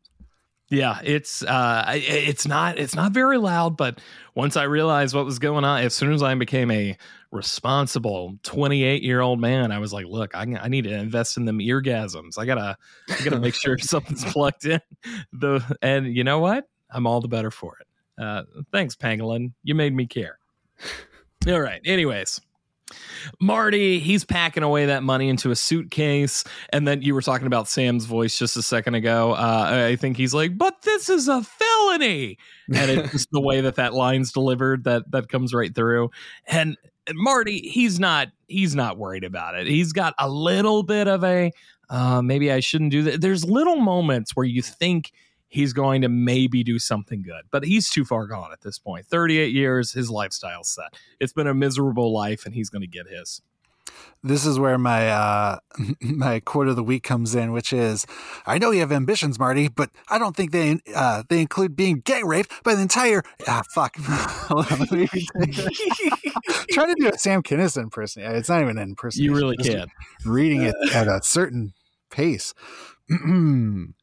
[0.68, 4.00] Yeah, it's uh it's not it's not very loud, but
[4.34, 6.96] once I realized what was going on, as soon as I became a
[7.30, 11.44] responsible 28 year old man, I was like, look, I, I need to invest in
[11.44, 12.36] them eargasms.
[12.36, 12.76] I gotta
[13.08, 14.80] I gotta make sure something's plugged in.
[15.32, 16.64] The and you know what?
[16.90, 17.86] I'm all the better for it.
[18.22, 19.52] Uh, thanks, Pangolin.
[19.62, 20.38] You made me care.
[21.48, 21.80] All right.
[21.84, 22.40] Anyways,
[23.40, 26.44] Marty, he's packing away that money into a suitcase.
[26.70, 29.32] And then you were talking about Sam's voice just a second ago.
[29.32, 32.38] Uh, I think he's like, but this is a felony.
[32.74, 36.10] And it's just the way that that line's delivered that that comes right through.
[36.46, 36.76] And
[37.14, 39.66] Marty, he's not he's not worried about it.
[39.66, 41.52] He's got a little bit of a
[41.88, 43.20] uh, maybe I shouldn't do that.
[43.20, 45.12] There's little moments where you think
[45.48, 49.06] he's going to maybe do something good, but he's too far gone at this point.
[49.06, 50.94] 38 years, his lifestyle's set.
[51.20, 53.42] It's been a miserable life, and he's going to get his.
[54.22, 55.58] This is where my uh,
[56.00, 58.06] my quote of the week comes in, which is,
[58.44, 62.00] "I know you have ambitions, Marty, but I don't think they uh, they include being
[62.00, 65.06] gang raped by the entire ah fuck." Hold on, let me
[66.70, 68.34] trying to do a Sam Kinison impersonation.
[68.34, 69.32] It's not even an impersonation.
[69.32, 69.86] You really Just can.
[70.24, 71.72] reading it at a certain
[72.10, 72.52] pace.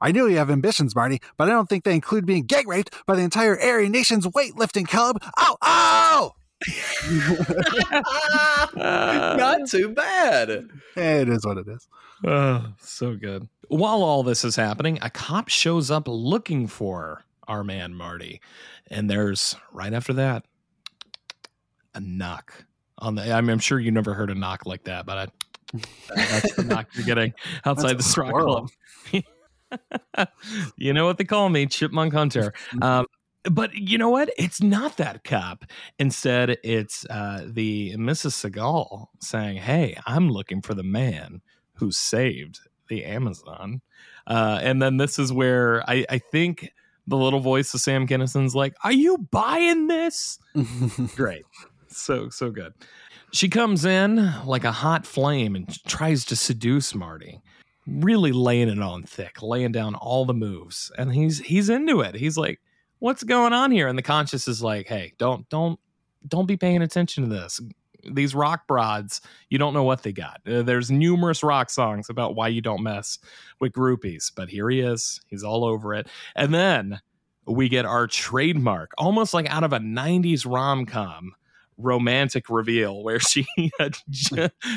[0.00, 2.94] I know you have ambitions, Marty, but I don't think they include being gang raped
[3.06, 5.18] by the entire Aryan Nation's weightlifting club.
[5.22, 5.30] Ow!
[5.38, 6.32] Oh, Ow!
[6.32, 6.36] Oh!
[8.76, 10.68] Not too bad.
[10.96, 11.88] It is what it is.
[12.26, 13.48] Oh, so good.
[13.68, 18.40] While all this is happening, a cop shows up looking for our man Marty,
[18.88, 20.44] and there's right after that
[21.94, 22.64] a knock
[22.98, 23.32] on the.
[23.32, 25.80] I mean, I'm sure you never heard a knock like that, but I,
[26.14, 27.32] that's the knock you're getting
[27.64, 28.70] outside That's the a Club.
[30.76, 32.52] you know what they call me, Chipmunk Hunter.
[32.82, 33.06] Um,
[33.44, 34.30] but you know what?
[34.36, 35.64] It's not that cop.
[35.98, 38.32] Instead, it's uh, the Mrs.
[38.32, 41.40] Seagal saying, "Hey, I'm looking for the man
[41.74, 43.80] who saved the Amazon."
[44.26, 46.70] Uh, and then this is where I, I think
[47.06, 50.38] the little voice of Sam Kinison's like, "Are you buying this?"
[51.16, 51.44] Great,
[51.88, 52.74] so so good.
[53.32, 57.40] She comes in like a hot flame and tries to seduce Marty,
[57.86, 62.14] really laying it on thick, laying down all the moves, and he's he's into it.
[62.14, 62.60] He's like,
[62.98, 65.78] "What's going on here?" And the conscious is like, "Hey, don't don't
[66.28, 67.60] don't be paying attention to this
[68.12, 70.40] these rock broads, you don't know what they got.
[70.46, 73.18] Uh, there's numerous rock songs about why you don't mess
[73.60, 75.20] with groupies, but here he is.
[75.26, 76.08] He's all over it.
[76.36, 77.00] And then
[77.46, 81.34] we get our trademark, almost like out of a 90s rom com
[81.80, 83.46] romantic reveal where she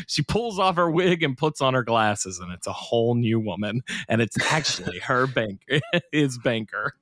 [0.08, 3.40] she pulls off her wig and puts on her glasses and it's a whole new
[3.40, 5.66] woman and it's actually her bank
[6.12, 6.96] his banker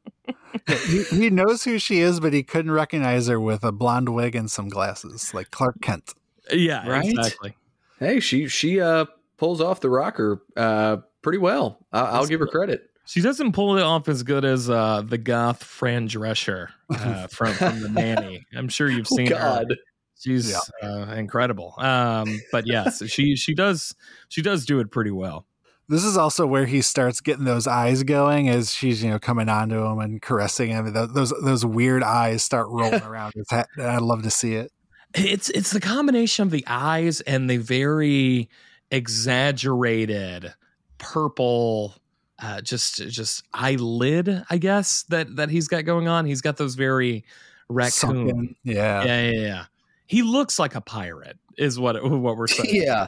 [0.88, 4.36] he, he, knows who she is, but he couldn't recognize her with a blonde wig
[4.36, 6.14] and some glasses, like Clark Kent.
[6.52, 7.06] Yeah, right?
[7.06, 7.56] exactly.
[8.00, 9.06] Hey, she she uh
[9.38, 11.80] pulls off the rocker uh pretty well.
[11.92, 12.90] I, will give her credit.
[13.06, 17.54] She doesn't pull it off as good as uh the goth Fran Drescher uh, from
[17.54, 18.46] from the nanny.
[18.56, 19.66] I'm sure you've oh, seen oh, God.
[19.70, 19.76] her.
[20.22, 20.88] She's yeah.
[20.88, 21.74] uh, incredible.
[21.78, 23.96] Um, but yes, she she does
[24.30, 25.46] she does do it pretty well.
[25.90, 29.50] This is also where he starts getting those eyes going as she's, you know, coming
[29.50, 30.94] onto him and caressing him.
[30.94, 33.66] Those those weird eyes start rolling around his head.
[33.78, 34.72] I love to see it.
[35.14, 38.50] It's it's the combination of the eyes and the very
[38.92, 40.54] exaggerated
[40.98, 41.96] purple
[42.42, 46.26] uh, just just eyelid, I guess that that he's got going on.
[46.26, 47.26] He's got those very
[47.70, 48.56] raccoon.
[48.64, 49.04] Yeah.
[49.04, 49.66] yeah, yeah, yeah.
[50.12, 52.76] He looks like a pirate, is what what we're saying.
[52.76, 53.08] yeah,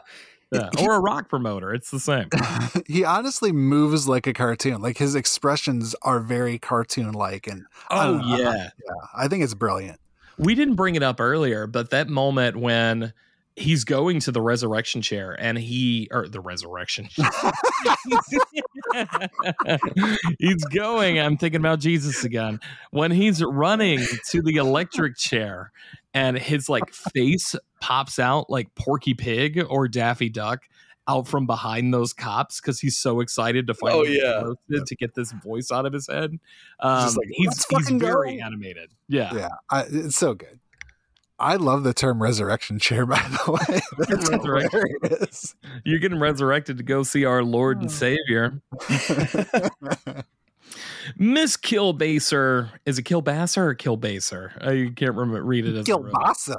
[0.54, 1.74] yeah, or a rock promoter.
[1.74, 2.30] It's the same.
[2.88, 4.82] he honestly moves like a cartoon.
[4.82, 7.46] Like his expressions are very cartoon like.
[7.46, 10.00] And oh yeah, yeah, I think it's brilliant.
[10.38, 13.12] We didn't bring it up earlier, but that moment when
[13.58, 17.08] he's going to the resurrection chair and he or the resurrection
[20.39, 25.72] he's going i'm thinking about jesus again when he's running to the electric chair
[26.13, 30.63] and his like face pops out like porky pig or daffy duck
[31.08, 34.80] out from behind those cops because he's so excited to finally oh, yeah.
[34.86, 36.39] to get this voice out of his head
[36.80, 38.45] um, like, he's, he's very go.
[38.45, 40.60] animated yeah yeah I, it's so good
[41.39, 43.82] I love the term resurrection chair, by the way.
[43.97, 45.56] That's hilarious.
[45.84, 48.62] You're getting resurrected to go see our Lord and Savior.
[51.17, 52.69] Miss Kilbaser.
[52.86, 54.52] Is it Kilbasser or Kilbaser?
[54.62, 56.58] I can't remember read it as Kilbasa.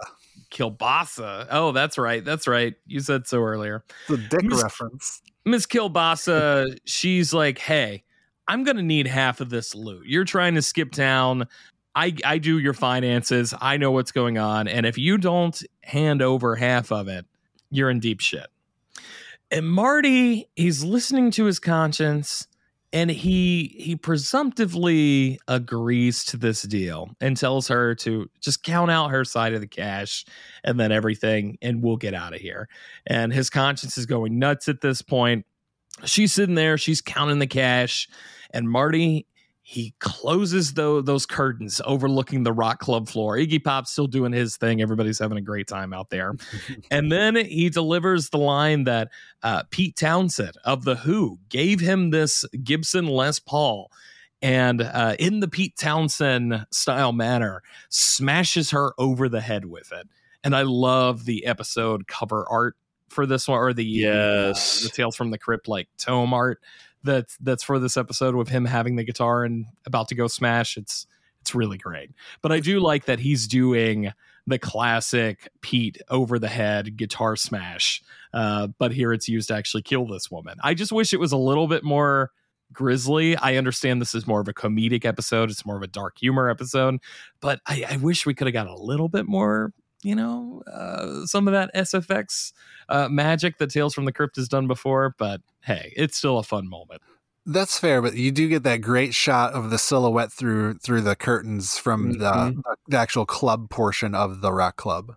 [0.51, 1.47] Kilbasa.
[1.51, 2.25] Oh, that's right.
[2.25, 2.75] That's right.
[2.87, 3.85] You said so earlier.
[4.09, 4.63] The dick Ms.
[4.63, 5.23] reference.
[5.45, 8.05] Miss Kilbasa, she's like, hey,
[8.47, 10.07] I'm going to need half of this loot.
[10.07, 11.47] You're trying to skip town.
[11.95, 13.55] I, I do your finances.
[13.61, 14.69] I know what's going on.
[14.69, 17.27] And if you don't hand over half of it,
[17.71, 18.47] you're in deep shit.
[19.51, 22.47] And Marty, he's listening to his conscience
[22.95, 29.09] and he he presumptively agrees to this deal and tells her to just count out
[29.09, 30.25] her side of the cash
[30.63, 32.69] and then everything and we'll get out of here.
[33.05, 35.45] And his conscience is going nuts at this point.
[36.05, 38.09] She's sitting there, she's counting the cash
[38.53, 39.27] and Marty
[39.67, 43.39] he closes the, those curtains overlooking the rock club floor.
[43.39, 44.83] Iggy Pop's still doing his thing.
[44.83, 46.35] Everybody's having a great time out there.
[46.91, 49.09] and then he delivers the line that
[49.43, 53.91] uh, Pete Townshend of The Who gave him this Gibson Les Paul.
[54.43, 60.07] And uh, in the Pete Townshend style manner, smashes her over the head with it.
[60.45, 62.77] And I love the episode cover art
[63.09, 66.61] for this one, or the yes, uh, the Tales from the Crypt like tome art
[67.05, 70.77] that's that's for this episode with him having the guitar and about to go smash.
[70.77, 71.07] It's
[71.41, 72.11] it's really great.
[72.41, 74.13] But I do like that he's doing
[74.47, 78.03] the classic Pete over the head guitar smash.
[78.33, 80.57] Uh, but here it's used to actually kill this woman.
[80.63, 82.31] I just wish it was a little bit more
[82.73, 83.37] grisly.
[83.37, 85.51] I understand this is more of a comedic episode.
[85.51, 86.99] It's more of a dark humor episode,
[87.41, 89.73] but I, I wish we could have got a little bit more
[90.05, 92.53] you know, uh, some of that SFX
[92.89, 95.15] uh, magic that Tales from the Crypt has done before.
[95.19, 97.03] But hey, it's still a fun moment.
[97.47, 101.15] That's fair, but you do get that great shot of the silhouette through through the
[101.15, 102.21] curtains from mm-hmm.
[102.21, 105.17] the, the actual club portion of the rock club.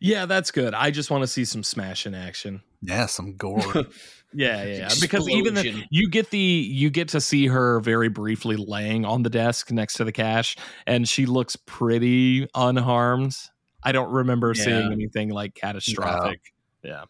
[0.00, 0.74] Yeah, that's good.
[0.74, 2.62] I just want to see some smash in action.
[2.80, 3.60] Yeah, some gore.
[4.32, 4.88] yeah, yeah, yeah.
[5.00, 9.22] because even the, you get the you get to see her very briefly laying on
[9.22, 13.36] the desk next to the cash, and she looks pretty unharmed.
[13.82, 14.64] I don't remember yeah.
[14.64, 16.40] seeing anything like catastrophic.
[16.82, 16.90] No.
[16.90, 17.04] Yeah.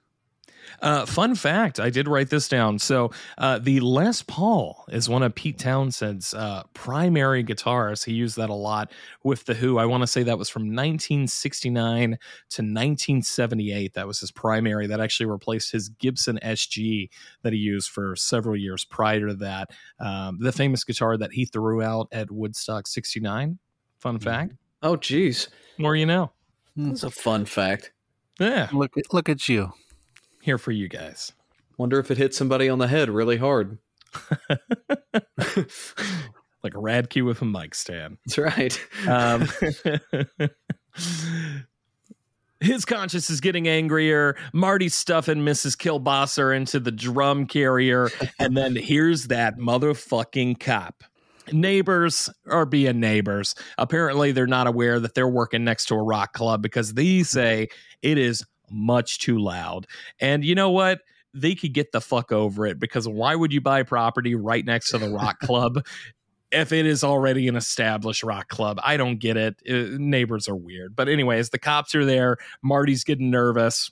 [0.81, 2.79] Uh, fun fact, I did write this down.
[2.79, 8.05] So uh, the Les Paul is one of Pete Townshend's uh, primary guitars.
[8.05, 8.93] He used that a lot
[9.23, 9.79] with the Who.
[9.79, 13.95] I want to say that was from 1969 to 1978.
[13.95, 14.87] That was his primary.
[14.87, 17.09] That actually replaced his Gibson SG
[17.43, 19.71] that he used for several years prior to that.
[19.99, 23.59] Um, the famous guitar that he threw out at Woodstock 69.
[24.01, 24.53] Fun fact.
[24.81, 25.49] Oh, geez.
[25.77, 26.31] More you know.
[26.79, 27.93] That's a fun fact.
[28.39, 29.73] Yeah, Look at look at you.
[30.41, 31.33] here for you guys.
[31.77, 33.79] Wonder if it hit somebody on the head really hard.
[36.65, 38.19] Like a rad key with a mic stand.
[38.27, 38.87] That's right.
[39.07, 39.47] Um,
[42.61, 44.37] his conscience is getting angrier.
[44.53, 45.77] Marty's stuffing Mrs.
[45.77, 48.11] Kilbosser into the drum carrier.
[48.41, 51.05] And then here's that motherfucking cop.
[51.53, 53.55] Neighbors are being neighbors.
[53.77, 57.69] Apparently, they're not aware that they're working next to a rock club because they say
[58.03, 59.87] it is much too loud.
[60.21, 61.01] And you know what?
[61.35, 64.91] They could get the fuck over it because why would you buy property right next
[64.91, 65.85] to the rock club
[66.51, 68.81] if it is already an established rock club.
[68.83, 69.57] I don't get it.
[69.69, 70.97] Uh, neighbors are weird.
[70.97, 72.39] But, anyways, the cops are there.
[72.63, 73.91] Marty's getting nervous.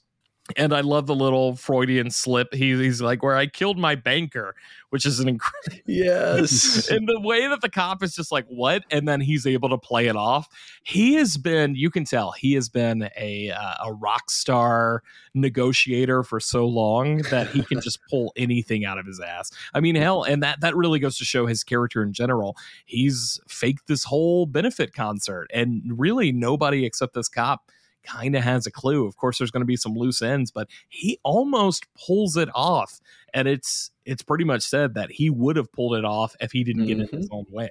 [0.57, 2.55] And I love the little Freudian slip.
[2.55, 4.55] He, he's like, where I killed my banker,
[4.91, 5.83] which is an incredible.
[5.87, 6.89] yes.
[6.89, 8.85] and the way that the cop is just like, what?
[8.91, 10.49] And then he's able to play it off.
[10.85, 15.03] He has been, you can tell, he has been a, uh, a rock star
[15.35, 19.51] negotiator for so long that he can just pull anything out of his ass.
[19.75, 22.57] I mean, hell, and that, that really goes to show his character in general.
[22.85, 27.71] He's faked this whole benefit concert, and really nobody except this cop
[28.07, 29.07] kind of has a clue.
[29.07, 33.01] Of course, there's going to be some loose ends, but he almost pulls it off,
[33.35, 36.65] and it's it's pretty much said that he would have pulled it off if he
[36.65, 37.71] didn't get in his own way.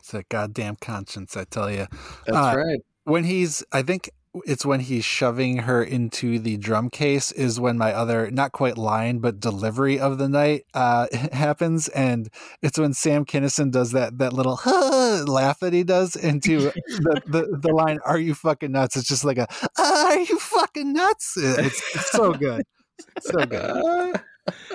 [0.00, 1.86] It's a goddamn conscience, I tell you.
[2.26, 2.80] That's Uh, right.
[3.04, 4.10] When he's, I think
[4.46, 8.78] it's when he's shoving her into the drum case is when my other not quite
[8.78, 11.88] line but delivery of the night uh happens.
[11.88, 12.28] And
[12.62, 14.58] it's when sam Kinison does that that little
[15.26, 18.96] laugh that he does into the, the the line are you fucking nuts?
[18.96, 21.34] It's just like a are you fucking nuts?
[21.36, 22.62] It's, it's so good.
[23.20, 24.20] So good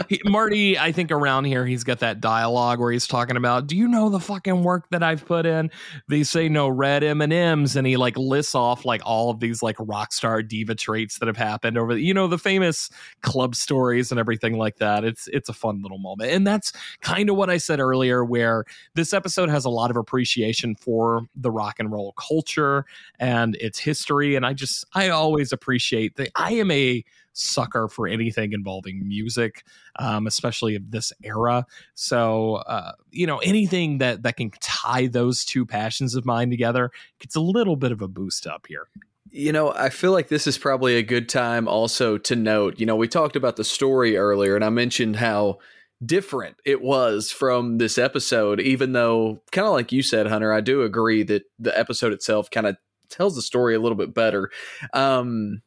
[0.07, 3.75] He, Marty, I think around here he's got that dialogue where he's talking about, "Do
[3.75, 5.69] you know the fucking work that I've put in?"
[6.07, 9.41] They say no red M and M's, and he like lists off like all of
[9.41, 12.89] these like rock star diva traits that have happened over, the, you know, the famous
[13.21, 15.03] club stories and everything like that.
[15.03, 18.63] It's it's a fun little moment, and that's kind of what I said earlier, where
[18.93, 22.85] this episode has a lot of appreciation for the rock and roll culture
[23.19, 26.29] and its history, and I just I always appreciate that.
[26.35, 27.03] I am a
[27.37, 29.63] sucker for anything involving music,
[29.99, 31.65] um, especially of this era.
[31.93, 36.91] So, uh, you know, anything that that can tie those two passions of mine together
[37.19, 38.87] gets a little bit of a boost up here.
[39.29, 42.85] You know, I feel like this is probably a good time also to note, you
[42.85, 45.59] know, we talked about the story earlier and I mentioned how
[46.05, 50.61] different it was from this episode, even though, kind of like you said, Hunter, I
[50.61, 52.77] do agree that the episode itself kind of
[53.09, 54.49] tells the story a little bit better.
[54.93, 55.61] Um,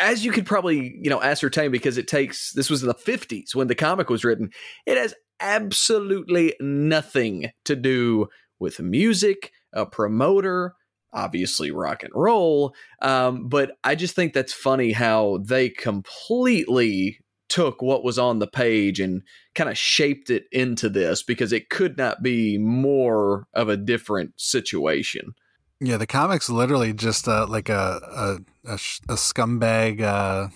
[0.00, 3.54] as you could probably you know ascertain because it takes this was in the 50s
[3.54, 4.50] when the comic was written
[4.86, 8.26] it has absolutely nothing to do
[8.58, 10.74] with music a promoter
[11.12, 17.18] obviously rock and roll um, but i just think that's funny how they completely
[17.48, 19.22] took what was on the page and
[19.54, 24.32] kind of shaped it into this because it could not be more of a different
[24.36, 25.34] situation
[25.80, 30.48] yeah the comics literally just uh, like a a, a, sh- a scumbag uh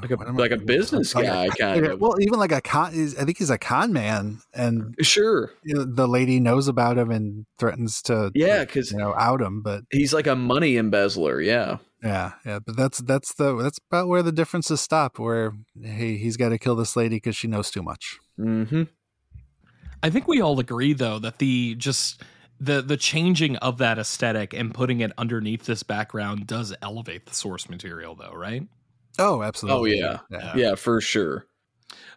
[0.00, 2.00] like a what am like a business like a- guy kind of.
[2.00, 5.52] well even like a con i think he's a con man and sure.
[5.62, 9.40] you know, the lady knows about him and threatens to yeah because you know out
[9.40, 11.78] him but he's like a money embezzler yeah.
[12.02, 16.36] Yeah yeah but that's that's the that's about where the differences stop where hey he's
[16.36, 18.18] got to kill this lady because she knows too much.
[18.38, 18.82] Mm-hmm.
[20.02, 22.22] I think we all agree though that the just
[22.60, 27.34] the the changing of that aesthetic and putting it underneath this background does elevate the
[27.34, 28.66] source material though, right?
[29.18, 30.18] oh absolutely yeah.
[30.30, 31.46] yeah, yeah for sure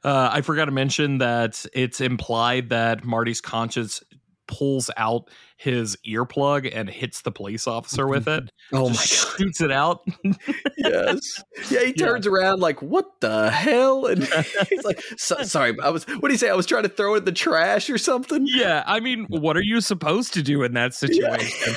[0.04, 4.02] Uh, I forgot to mention that it's implied that Marty's conscience
[4.48, 8.50] pulls out his earplug and hits the police officer with it.
[8.74, 10.02] oh my god shoots it out.
[10.78, 12.06] yes yeah he Yeah.
[12.08, 14.24] turns around like what the hell and
[14.70, 17.16] he's like so, sorry i was what do you say i was trying to throw
[17.16, 20.64] it in the trash or something yeah, I mean, what are you supposed to do
[20.64, 21.76] in that situation?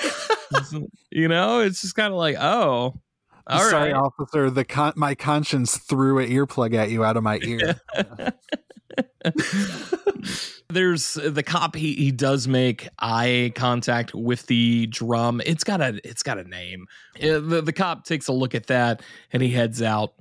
[1.10, 2.94] you know, it's just kind of like, oh,
[3.46, 4.00] all sorry right.
[4.00, 7.80] officer the con- my conscience threw an earplug at you out of my ear
[10.68, 11.74] There's the cop.
[11.74, 15.40] He he does make eye contact with the drum.
[15.44, 16.86] It's got a it's got a name.
[17.20, 20.14] The the cop takes a look at that and he heads out.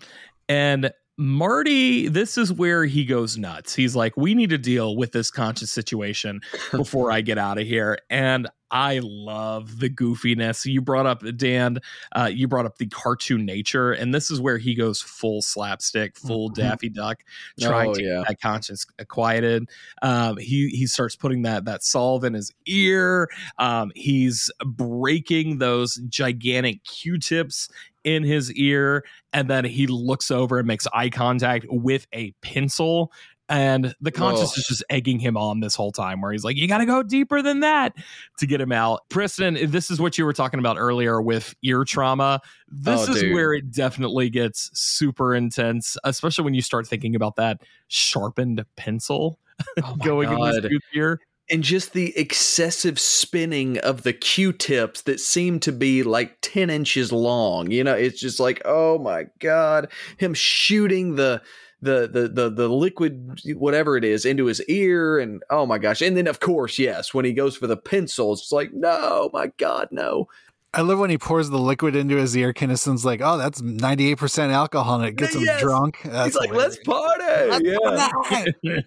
[0.47, 3.75] And Marty, this is where he goes nuts.
[3.75, 6.39] He's like, we need to deal with this conscious situation
[6.71, 7.99] before I get out of here.
[8.09, 10.65] And I love the goofiness.
[10.65, 11.79] You brought up Dan,
[12.15, 16.17] uh, you brought up the cartoon nature, and this is where he goes full slapstick,
[16.17, 16.61] full Mm-hmm.
[16.61, 17.23] Daffy Duck,
[17.59, 18.17] trying Oh, to yeah.
[18.19, 19.69] get that conscience quieted.
[20.01, 23.29] Um, he he starts putting that that solve in his ear.
[23.57, 27.69] Um, he's breaking those gigantic Q-tips
[28.03, 29.03] in his ear,
[29.33, 33.11] and then he looks over and makes eye contact with a pencil.
[33.49, 34.57] And the conscious Ugh.
[34.59, 37.01] is just egging him on this whole time, where he's like, "You got to go
[37.01, 37.93] deeper than that
[38.37, 41.83] to get him out." Preston, this is what you were talking about earlier with ear
[41.83, 42.41] trauma.
[42.67, 43.33] This Oh, is dude.
[43.33, 49.39] where it definitely gets super intense, especially when you start thinking about that sharpened pencil
[49.83, 50.63] Oh going in God.
[50.63, 51.19] this ear.
[51.49, 57.11] and just the excessive spinning of the q-tips that seem to be like 10 inches
[57.11, 61.41] long you know it's just like oh my god him shooting the
[61.81, 66.01] the the the, the liquid whatever it is into his ear and oh my gosh
[66.01, 69.47] and then of course yes when he goes for the pencil it's like no my
[69.57, 70.27] god no
[70.71, 72.53] I love when he pours the liquid into his ear.
[72.53, 76.35] Kinison's like, "Oh, that's ninety eight percent alcohol, and it gets him drunk." That's he's
[76.35, 76.77] like hilarious.
[76.85, 77.75] let's party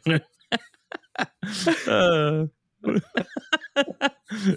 [0.06, 0.18] yeah
[1.86, 2.46] Uh,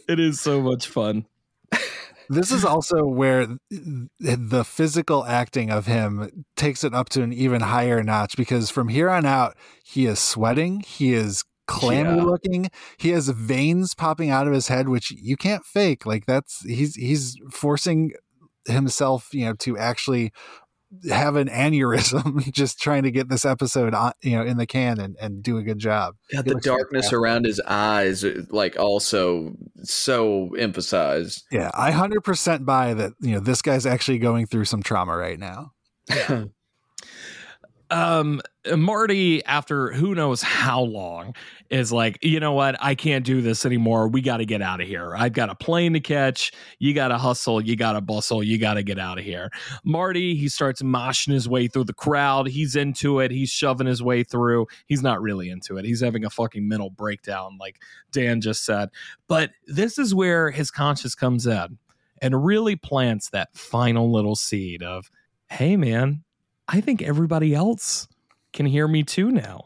[0.07, 1.25] it is so much fun.
[2.29, 7.61] This is also where the physical acting of him takes it up to an even
[7.61, 10.81] higher notch because from here on out, he is sweating.
[10.81, 12.23] He is clammy Yeah.
[12.23, 12.69] looking.
[12.97, 16.05] He has veins popping out of his head, which you can't fake.
[16.05, 18.11] Like that's he's he's forcing
[18.67, 20.31] himself, you know, to actually
[21.09, 24.99] have an aneurysm just trying to get this episode on, you know, in the can
[24.99, 26.15] and, and do a good job.
[26.31, 27.17] Yeah, He the darkness fantastic.
[27.19, 33.13] around his eyes uh, like also so emphasized Yeah, I hundred percent buy that.
[33.19, 35.71] You know, this guy's actually going through some trauma right now.
[37.91, 38.41] um
[38.75, 41.35] marty after who knows how long
[41.69, 42.75] is like you know what?
[42.79, 44.07] I can't do this anymore.
[44.07, 45.15] We got to get out of here.
[45.15, 46.51] I've got a plane to catch.
[46.79, 47.61] You got to hustle.
[47.61, 48.43] You got to bustle.
[48.43, 49.51] You got to get out of here.
[49.83, 52.47] Marty he starts moshing his way through the crowd.
[52.47, 53.31] He's into it.
[53.31, 54.67] He's shoving his way through.
[54.87, 55.85] He's not really into it.
[55.85, 57.79] He's having a fucking mental breakdown like
[58.11, 58.89] dan just said.
[59.27, 61.77] But this is where his conscience comes in
[62.21, 65.11] and really plants that final little seed of
[65.49, 66.23] hey man
[66.67, 68.07] I think everybody else
[68.53, 69.65] can hear me too now.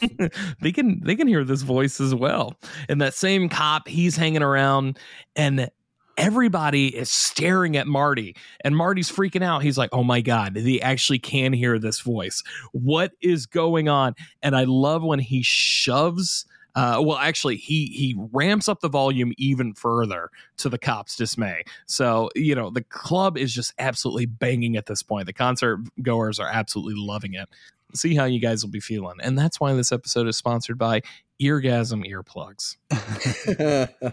[0.62, 2.54] they can they can hear this voice as well.
[2.88, 4.98] And that same cop, he's hanging around
[5.36, 5.70] and
[6.18, 9.62] everybody is staring at Marty and Marty's freaking out.
[9.62, 12.42] He's like, "Oh my god, they actually can hear this voice.
[12.72, 16.44] What is going on?" And I love when he shoves
[16.78, 21.64] uh, well, actually, he he ramps up the volume even further to the cops' dismay.
[21.86, 25.26] So you know the club is just absolutely banging at this point.
[25.26, 27.48] The concert goers are absolutely loving it.
[27.96, 31.02] See how you guys will be feeling, and that's why this episode is sponsored by
[31.42, 32.76] Eargasm earplugs.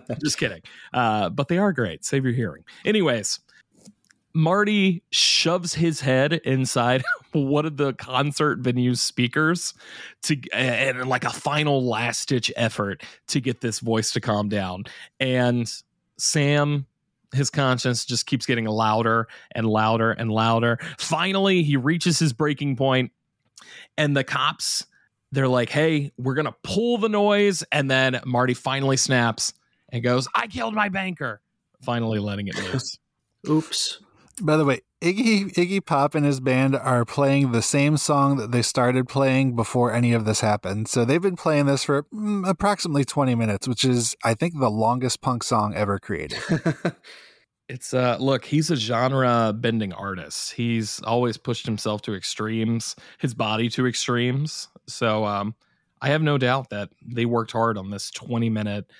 [0.24, 2.03] Just kidding, uh, but they are great.
[2.03, 2.63] Save your hearing.
[2.84, 3.41] Anyways,
[4.36, 9.73] Marty shoves his head inside one of the concert venue's speakers
[10.23, 14.83] to and like a final last ditch effort to get this voice to calm down.
[15.21, 15.71] And
[16.17, 16.86] Sam,
[17.33, 20.79] his conscience just keeps getting louder and louder and louder.
[20.97, 23.13] Finally, he reaches his breaking point,
[23.97, 24.86] and the cops
[25.31, 29.53] they're like, "Hey, we're gonna pull the noise." And then Marty finally snaps
[29.89, 31.39] and goes, "I killed my banker."
[31.81, 32.99] Finally, letting it loose.
[33.47, 33.99] oops
[34.41, 38.51] By the way, Iggy Iggy Pop and his band are playing the same song that
[38.51, 40.88] they started playing before any of this happened.
[40.88, 44.69] So they've been playing this for mm, approximately 20 minutes, which is I think the
[44.69, 46.39] longest punk song ever created.
[47.67, 50.53] It's uh look, he's a genre bending artist.
[50.53, 54.67] He's always pushed himself to extremes, his body to extremes.
[54.88, 55.55] So um
[56.01, 58.91] I have no doubt that they worked hard on this 20 minute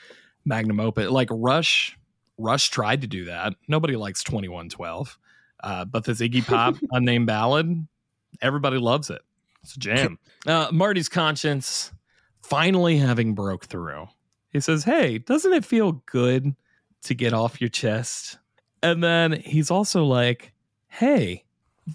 [0.46, 1.12] magnum opus.
[1.12, 1.96] Like Rush,
[2.40, 3.54] Rush tried to do that.
[3.68, 5.20] Nobody likes 2112.
[5.62, 7.88] Uh but this Iggy Pop unnamed ballad,
[8.42, 9.22] everybody loves it.
[9.64, 10.20] It's a jam.
[10.48, 11.92] Uh Marty's conscience
[12.44, 14.08] finally having broke through.
[14.52, 16.56] He says, "Hey, doesn't it feel good
[17.04, 18.38] to get off your chest?"
[18.86, 20.54] And then he's also like,
[20.88, 21.44] hey,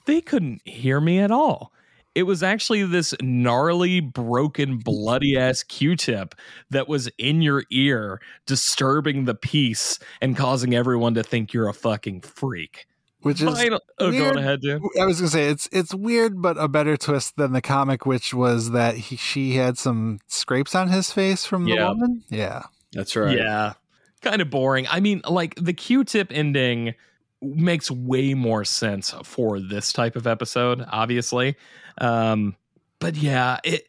[0.06, 1.72] they couldn't hear me at all.
[2.16, 6.34] It was actually this gnarly, broken, bloody ass Q tip
[6.70, 11.72] that was in your ear, disturbing the peace and causing everyone to think you're a
[11.72, 12.86] fucking freak.
[13.22, 14.32] Which is Final- oh, weird.
[14.34, 14.82] going ahead, dude.
[14.98, 18.32] I was gonna say it's it's weird, but a better twist than the comic, which
[18.32, 21.88] was that he, she had some scrapes on his face from the Yeah.
[21.88, 22.22] woman.
[22.30, 22.62] Yeah,
[22.92, 23.74] that's right Yeah.
[24.22, 24.86] Kind of boring.
[24.90, 26.94] I mean, like the Q tip ending
[27.42, 31.56] makes way more sense for this type of episode, obviously.
[31.98, 32.56] Um,
[33.00, 33.84] but yeah, it,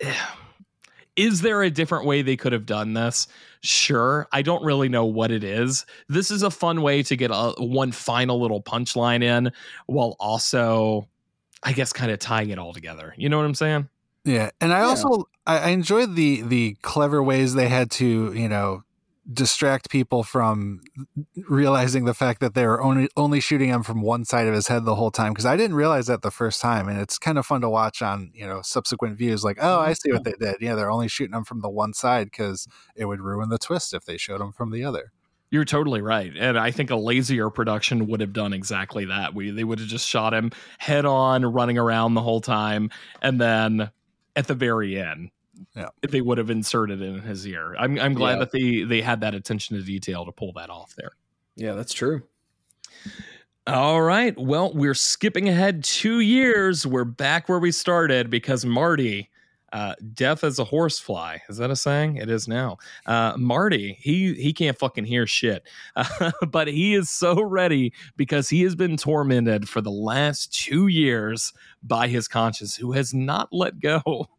[1.16, 3.28] is there a different way they could have done this?
[3.62, 4.28] Sure.
[4.32, 5.86] I don't really know what it is.
[6.08, 9.52] This is a fun way to get a one final little punchline in
[9.88, 11.08] while also,
[11.64, 13.14] I guess, kind of tying it all together.
[13.18, 13.90] You know what I'm saying?
[14.24, 14.86] Yeah, and I Yeah.
[14.88, 18.84] also I, I enjoyed the the clever ways they had to you know
[19.32, 20.82] distract people from
[21.48, 24.68] realizing the fact that they were only only shooting him from one side of his
[24.68, 27.38] head the whole time because I didn't realize that the first time and it's kind
[27.38, 29.94] of fun to watch on you know subsequent views like oh I mm-hmm.
[29.94, 33.06] see what they did yeah they're only shooting him from the one side because it
[33.06, 35.12] would ruin the twist if they showed him from the other
[35.52, 36.32] You're totally right.
[36.38, 39.36] And I think a lazier production would have done exactly that.
[39.36, 42.90] We they would have just shot him head on, running around the whole time,
[43.22, 43.92] and then
[44.36, 45.30] at the very end,
[45.76, 45.90] Yeah.
[46.02, 47.76] If they would have inserted in his ear.
[47.78, 48.40] I'm I'm glad Yeah.
[48.40, 51.12] that they they had that attention to detail to pull that off there.
[51.56, 52.24] Yeah, that's true.
[53.68, 54.38] All right.
[54.38, 56.86] Well, we're skipping ahead two years.
[56.86, 59.30] We're back where we started because Marty,
[59.72, 61.38] uh, deaf as a horsefly.
[61.48, 62.18] Is that a saying?
[62.18, 62.78] It is now.
[63.06, 65.64] Uh, Marty, he he can't fucking hear shit,
[65.96, 70.88] uh, but he is so ready because he has been tormented for the last two
[70.88, 71.54] years
[71.84, 74.28] by his conscience, who has not let go.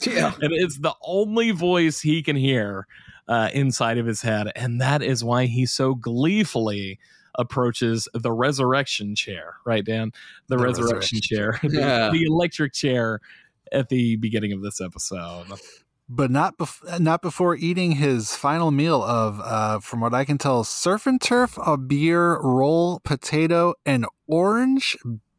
[0.00, 0.32] Yeah.
[0.40, 2.86] and it's the only voice he can hear
[3.26, 6.98] uh, inside of his head, and that is why he so gleefully
[7.36, 9.54] approaches the resurrection chair.
[9.66, 10.12] Right, Dan?
[10.48, 13.20] The, The resurrection, resurrection chair, the, the electric chair
[13.72, 15.46] at the beginning of this episode.
[16.08, 20.38] but not bef- not before eating his final meal of, uh, from what I can
[20.38, 24.96] tell, surf and turf, a beer, roll, potato, and orange,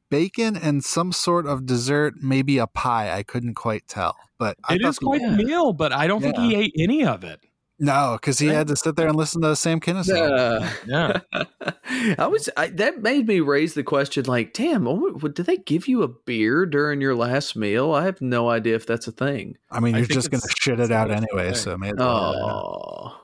[0.10, 3.12] bacon, and some sort of dessert, maybe a pie.
[3.16, 6.22] I couldn't quite tell, but I it thought is quite a meal, but I don't
[6.22, 7.40] think he ate any of it.
[7.82, 10.30] no, because he had to sit there and listen to Sam Kinison.
[10.30, 11.20] Uh, Yeah.
[12.20, 15.58] I was I, that made me raise the question like, damn, what, what- did they
[15.58, 17.94] give you a beer during your last meal?
[17.94, 19.58] I have no idea if that's a thing.
[19.72, 21.56] I mean, I you're think just going to shit it out anyway, thing.
[21.56, 23.16] so may as well.
[23.16, 23.22] Oh,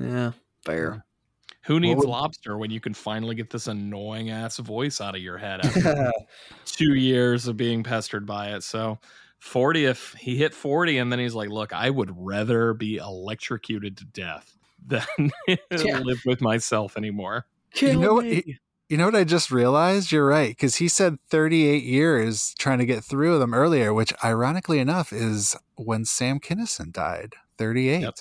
[0.00, 0.32] yeah,
[0.64, 1.04] fair.
[1.68, 5.20] Who needs would- lobster when you can finally get this annoying ass voice out of
[5.22, 6.10] your head after
[6.64, 8.62] two years of being pestered by it?
[8.64, 8.98] So,
[9.38, 13.96] 40, if he hit 40 and then he's like, Look, I would rather be electrocuted
[13.98, 14.56] to death
[14.86, 15.02] than
[15.46, 15.98] Yeah.
[16.00, 17.46] live with myself anymore.
[17.74, 18.24] Kill know what?
[18.24, 18.58] me.
[18.88, 20.10] You know what I just realized?
[20.10, 24.78] You're right, because he said 38 years trying to get through them earlier, which ironically
[24.78, 27.34] enough is when Sam Kinison died.
[27.58, 28.00] 38.
[28.00, 28.14] Yep.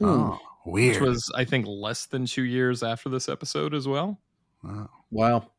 [0.00, 0.40] Oh,
[0.70, 4.18] Which was, I think, less than two years after this episode as well.
[4.62, 4.90] Wow.
[5.10, 5.50] Wow.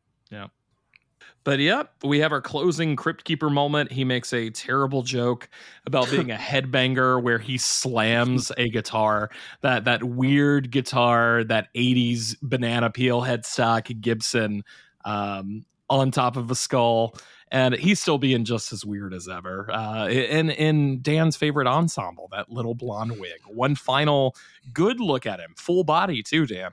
[1.43, 3.91] But yep, we have our closing Crypt Keeper moment.
[3.91, 5.49] He makes a terrible joke
[5.86, 9.30] about being a headbanger where he slams a guitar,
[9.62, 14.64] that that weird guitar, that 80s banana peel headstock Gibson
[15.05, 17.16] um, on top of a skull.
[17.51, 19.71] And he's still being just as weird as ever.
[19.71, 23.41] Uh, in in Dan's favorite ensemble, that little blonde wig.
[23.47, 24.35] One final
[24.71, 26.71] good look at him, full body too, Dan.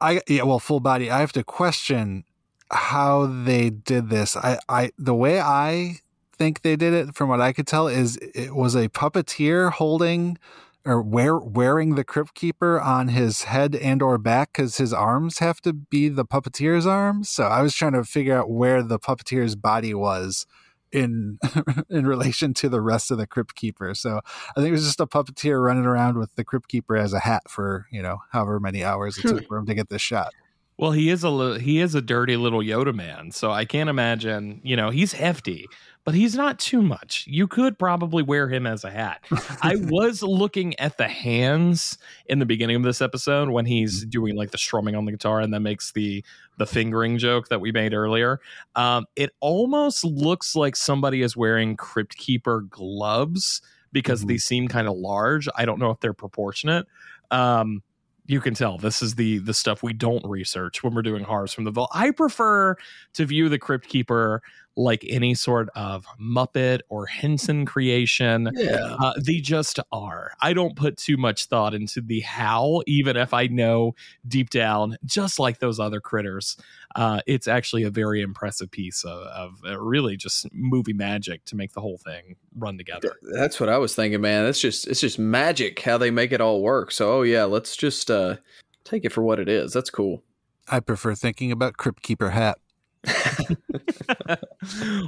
[0.00, 1.10] I yeah, well, full body.
[1.10, 2.24] I have to question
[2.70, 4.36] how they did this.
[4.36, 6.00] I, I the way I
[6.36, 10.38] think they did it, from what I could tell, is it was a puppeteer holding
[10.84, 15.38] or wear, wearing the crypt keeper on his head and or back because his arms
[15.38, 17.28] have to be the puppeteer's arms.
[17.28, 20.46] So I was trying to figure out where the puppeteer's body was
[20.92, 21.38] in
[21.90, 23.94] in relation to the rest of the crypt keeper.
[23.94, 24.20] So
[24.50, 27.20] I think it was just a puppeteer running around with the crypt keeper as a
[27.20, 29.36] hat for you know however many hours it hmm.
[29.36, 30.32] took for him to get this shot.
[30.78, 34.60] Well, he is a he is a dirty little Yoda man, so I can't imagine.
[34.64, 35.66] You know, he's hefty,
[36.04, 37.24] but he's not too much.
[37.28, 39.22] You could probably wear him as a hat.
[39.62, 41.96] I was looking at the hands
[42.26, 45.40] in the beginning of this episode when he's doing like the strumming on the guitar
[45.40, 46.24] and then makes the
[46.58, 48.40] the fingering joke that we made earlier.
[48.76, 54.28] Um, it almost looks like somebody is wearing Crypt Keeper gloves because Mhm.
[54.28, 55.48] they seem kind of large.
[55.56, 56.86] I don't know if they're proportionate.
[57.30, 57.82] Um,
[58.26, 61.52] you can tell this is the the stuff we don't research when we're doing horrors
[61.52, 61.90] from the vault.
[61.92, 62.76] I prefer
[63.14, 64.42] to view the Crypt Keeper
[64.76, 68.50] like any sort of Muppet or Henson creation.
[68.54, 68.96] Yeah.
[68.98, 70.32] Uh, they just are.
[70.40, 73.94] I don't put too much thought into the how, even if I know
[74.26, 76.56] deep down, just like those other critters,
[76.96, 81.56] uh, it's actually a very impressive piece of, of uh, really just movie magic to
[81.56, 83.16] make the whole thing run together.
[83.34, 84.44] That's what I was thinking, man.
[84.44, 86.92] That's just it's just magic how they make it all work.
[86.92, 88.36] So, oh yeah, let's just uh
[88.84, 89.72] take it for what it is.
[89.72, 90.22] That's cool.
[90.68, 92.58] I prefer thinking about crypt keeper hat.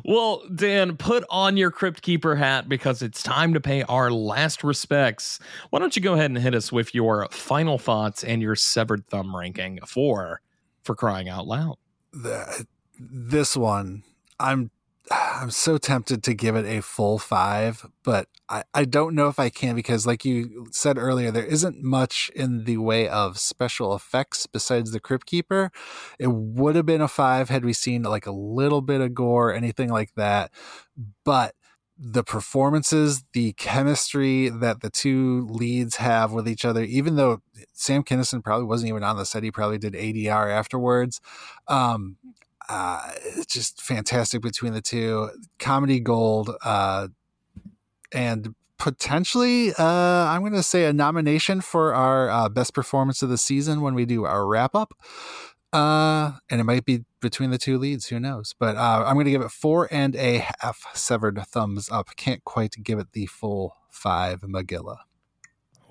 [0.04, 4.64] well, Dan, put on your Crypt Keeper hat because it's time to pay our last
[4.64, 5.38] respects.
[5.70, 9.06] Why don't you go ahead and hit us with your final thoughts and your severed
[9.08, 10.40] thumb ranking for
[10.82, 11.76] for crying out loud?
[12.14, 12.66] the,
[12.98, 14.02] this one,
[14.38, 14.70] I'm
[15.10, 19.38] I'm so tempted to give it a full five, but I, I don't know if
[19.38, 23.94] I can because, like you said earlier, there isn't much in the way of special
[23.94, 25.70] effects besides the Crypt Keeper.
[26.18, 29.52] It would have been a five had we seen like a little bit of gore,
[29.52, 30.50] anything like that.
[31.24, 31.54] But
[31.98, 37.42] the performances, the chemistry that the two leads have with each other, even though
[37.72, 41.20] Sam Kinison probably wasn't even on the set, he probably did ADR afterwards.
[41.68, 42.16] Um,
[42.68, 43.12] uh,
[43.48, 45.30] just fantastic between the two.
[45.58, 47.08] Comedy gold, uh,
[48.12, 53.28] and potentially, uh, I'm going to say a nomination for our uh, best performance of
[53.28, 54.94] the season when we do our wrap up.
[55.72, 58.06] Uh, and it might be between the two leads.
[58.06, 58.54] Who knows?
[58.56, 62.14] But uh, I'm going to give it four and a half severed thumbs up.
[62.14, 64.98] Can't quite give it the full five Magilla.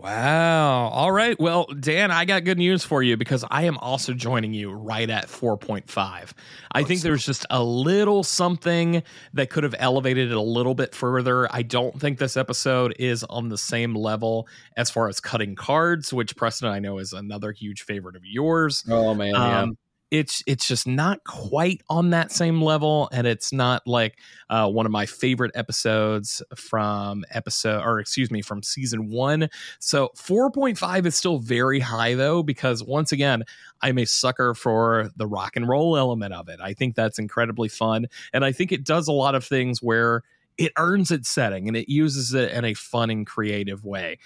[0.03, 0.89] Wow.
[0.89, 1.39] All right.
[1.39, 5.09] Well, Dan, I got good news for you because I am also joining you right
[5.09, 6.33] at 4.5.
[6.73, 9.01] I think there's just a little something
[9.33, 11.47] that could have elevated it a little bit further.
[11.55, 16.11] I don't think this episode is on the same level as far as cutting cards,
[16.11, 18.83] which Preston I know is another huge favorite of yours.
[18.89, 19.65] Oh man, um, yeah
[20.13, 24.19] it's it's just not quite on that same level and it's not like
[24.51, 29.49] uh, one of my favorite episodes from episode or excuse me from season one.
[29.79, 33.43] So 4.5 is still very high though because once again
[33.81, 36.59] i'm a sucker for the rock and roll element of it.
[36.61, 40.21] I think that's incredibly fun and i think it does a lot of things where
[40.59, 44.19] it earns its setting and it uses it in a fun and creative way.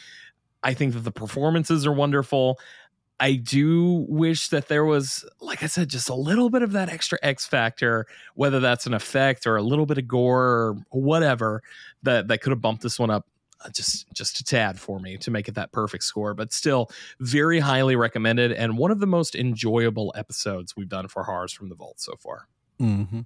[0.63, 2.59] I think that the performances are wonderful.
[3.19, 6.89] I do wish that there was, like I said, just a little bit of that
[6.89, 8.05] extra X factor,
[8.35, 11.63] whether that's an effect or a little bit of gore or whatever,
[12.03, 13.25] that that could have bumped this one up
[13.65, 16.33] uh, just just a tad for me to make it that perfect score.
[16.35, 21.23] But still, very highly recommended and one of the most enjoyable episodes we've done for
[21.23, 22.47] Horrors from the Vault so far.
[22.79, 23.21] Mm-hmm.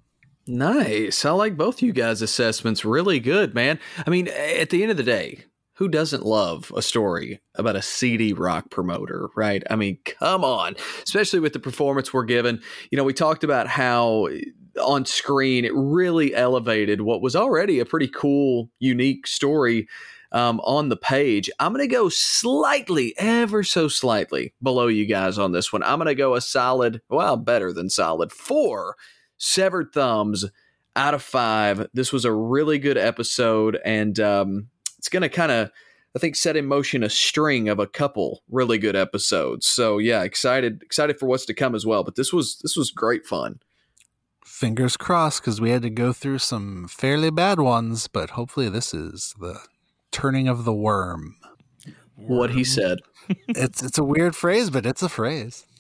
[0.48, 1.24] Nice.
[1.26, 2.84] I like both you guys' assessments.
[2.84, 3.80] Really good, man.
[4.06, 5.46] I mean, at the end of the day,
[5.76, 9.64] who doesn't love a story about a seedy rock promoter, right?
[9.70, 12.62] I mean, come on, especially with the performance we're given.
[12.92, 14.28] You know, we talked about how
[14.82, 19.88] on screen it really elevated what was already a pretty cool, unique story
[20.32, 21.50] um, on the page.
[21.60, 25.84] I'm going to go slightly, ever so slightly below you guys on this one.
[25.84, 28.96] I'm going to go a solid, well, better than solid, four
[29.38, 30.46] severed thumbs
[30.96, 31.88] out of five.
[31.94, 34.68] This was a really good episode, and um,
[35.02, 35.72] it's going to kind of
[36.16, 39.66] I think set in motion a string of a couple really good episodes.
[39.66, 42.04] So yeah, excited excited for what's to come as well.
[42.04, 43.60] But this was this was great fun.
[44.46, 48.94] Fingers crossed because we had to go through some fairly bad ones, but hopefully this
[48.94, 49.60] is the
[50.12, 51.36] turning of the worm.
[52.16, 53.00] What he said.
[53.48, 55.66] it's it's a weird phrase, but it's a phrase.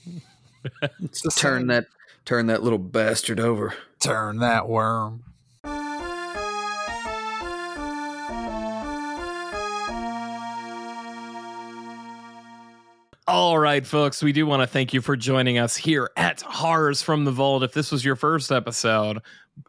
[1.00, 1.86] It's turn that
[2.26, 3.74] turn that little bastard over.
[4.00, 5.31] Turn that worm.
[13.28, 17.04] All right, folks, we do want to thank you for joining us here at Horrors
[17.04, 17.62] from the Vault.
[17.62, 19.20] If this was your first episode,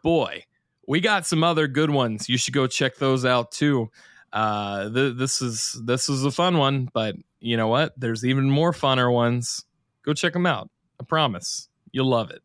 [0.03, 0.45] boy,
[0.89, 2.31] we got some other good ones.
[2.31, 3.91] You should go check those out too.
[4.33, 7.93] Uh, th- this is this is a fun one, but you know what?
[7.99, 9.67] There's even more funner ones.
[10.03, 10.71] Go check them out.
[10.99, 12.41] I promise you'll love it.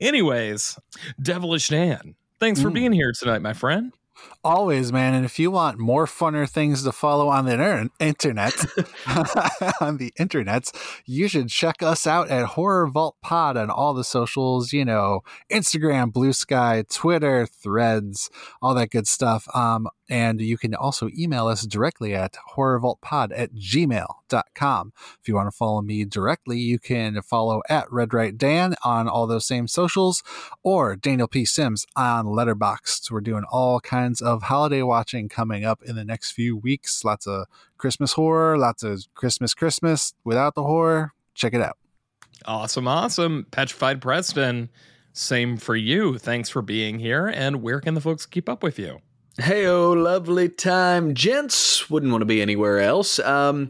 [0.00, 0.78] Anyways,
[1.20, 2.74] Devilish Dan, thanks for mm.
[2.74, 3.92] being here tonight, my friend.
[4.44, 5.14] Always, man.
[5.14, 8.52] And if you want more funner things to follow on the inter- internet,
[9.80, 10.74] on the internets,
[11.06, 15.20] you should check us out at Horror Vault Pod on all the socials, you know,
[15.48, 18.30] Instagram, Blue Sky, Twitter, Threads,
[18.60, 19.46] all that good stuff.
[19.54, 24.92] Um, and you can also email us directly at horrorvaultpod at gmail.com.
[25.20, 29.08] If you want to follow me directly, you can follow at Red Right Dan on
[29.08, 30.22] all those same socials
[30.62, 31.44] or Daniel P.
[31.44, 33.10] Sims on Letterboxd.
[33.10, 37.04] We're doing all kinds of holiday watching coming up in the next few weeks.
[37.04, 41.12] Lots of Christmas horror, lots of Christmas Christmas without the horror.
[41.34, 41.76] Check it out.
[42.46, 43.46] Awesome, awesome.
[43.50, 44.70] Petrified Preston,
[45.12, 46.18] same for you.
[46.18, 47.26] Thanks for being here.
[47.26, 49.00] And where can the folks keep up with you?
[49.38, 51.88] Hey, oh, lovely time, gents.
[51.88, 53.18] Wouldn't want to be anywhere else.
[53.18, 53.68] Um,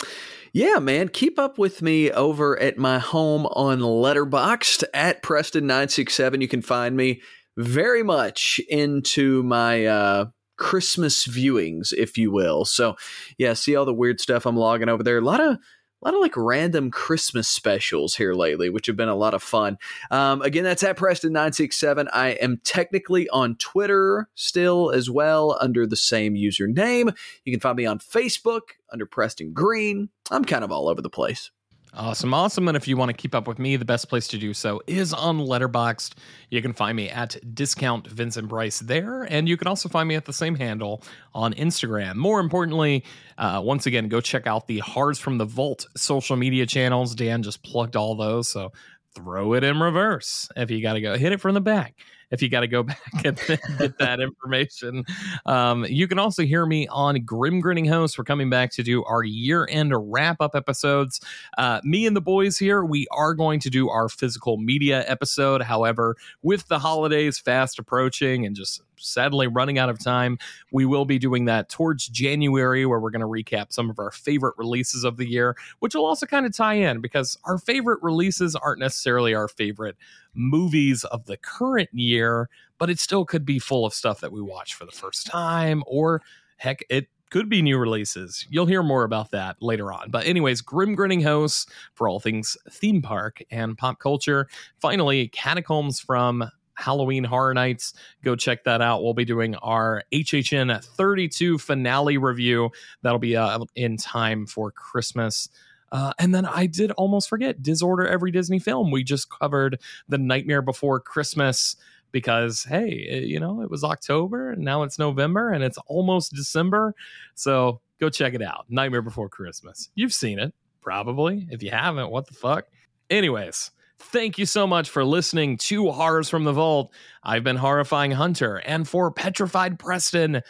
[0.53, 6.43] yeah, man, keep up with me over at my home on Letterboxd at Preston967.
[6.43, 7.23] You can find me
[7.57, 10.25] very much into my uh,
[10.63, 12.65] Christmas viewings, if you will.
[12.65, 12.95] So,
[13.37, 15.19] yeah, see all the weird stuff I'm logging over there.
[15.19, 19.09] A lot of a lot of like random Christmas specials here lately, which have been
[19.09, 19.77] a lot of fun.
[20.11, 22.09] Um, again, that's at Preston967.
[22.13, 27.13] I am technically on Twitter still as well under the same username.
[27.45, 28.61] You can find me on Facebook
[28.93, 30.11] under Preston Green.
[30.31, 31.51] I'm kind of all over the place.
[31.95, 32.68] Awesome, awesome.
[32.68, 34.80] And if you want to keep up with me, the best place to do so
[34.86, 36.14] is on Letterboxd.
[36.49, 40.14] You can find me at discount Vincent Price there, and you can also find me
[40.14, 41.03] at the same handle
[41.34, 42.14] on Instagram.
[42.14, 43.05] More importantly,
[43.36, 47.14] uh, once again, go check out the Horrors from the Vault social media channels.
[47.14, 48.72] Dan just plugged all those, so
[49.14, 51.95] throw it in reverse if you got to go hit it from the back
[52.33, 53.39] if you got to go back and
[53.78, 55.05] get that information.
[55.47, 58.18] Um, you can also hear me on Grim Grinning Host.
[58.18, 61.20] We're coming back to do our year end wrap up episodes.
[61.57, 65.62] Uh, me and the boys here, we are going to do our physical media episode.
[65.62, 70.38] However, with the holidays fast approaching and just sadly running out of time.
[70.70, 74.11] We will be doing that towards January, where we're going to recap some of our
[74.11, 77.98] favorite releases of the year, which will also kind of tie in because our favorite
[78.03, 79.96] releases aren't necessarily our favorite
[80.34, 82.48] movies of the current year,
[82.78, 85.82] but it still could be full of stuff that we watch for the first time,
[85.86, 86.22] or
[86.57, 88.46] heck, it could be new releases.
[88.50, 90.11] You'll hear more about that later on.
[90.11, 94.48] But, anyways, Grim Grinning House for all things theme park and pop culture.
[94.80, 96.44] Finally, Catacombs from
[96.75, 97.95] Halloween Horror Nights.
[98.25, 99.03] Go check that out.
[99.03, 102.70] We'll be doing our HHN 32 finale review.
[103.03, 105.49] That'll be uh, in time for Christmas.
[105.93, 108.91] Uh, and then I did almost forget Disorder Every Disney Film.
[108.91, 111.77] We just covered The Nightmare Before Christmas
[112.12, 116.33] because, hey, it, you know, it was October and now it's November and it's almost
[116.33, 116.95] December.
[117.35, 118.64] So go check it out.
[118.70, 119.91] Nightmare Before Christmas.
[119.95, 121.47] You've seen it, probably.
[121.51, 122.66] If you haven't, what the fuck?
[123.11, 123.70] Anyways,
[124.05, 126.92] Thank you so much for listening to Horrors from the Vault.
[127.22, 130.42] I've been Horrifying Hunter, and for Petrified Preston,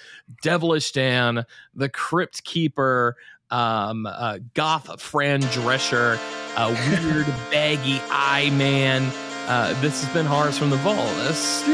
[0.43, 1.45] Devilish Dan,
[1.75, 3.17] The Crypt Keeper,
[3.51, 6.19] um, uh, Goth Fran Drescher,
[6.57, 6.75] uh,
[7.05, 9.13] Weird Baggy Eye Man.
[9.47, 10.99] Uh, this has been Horrors from the Vault.
[11.35, 11.73] Slap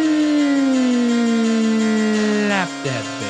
[2.84, 3.27] that bitch.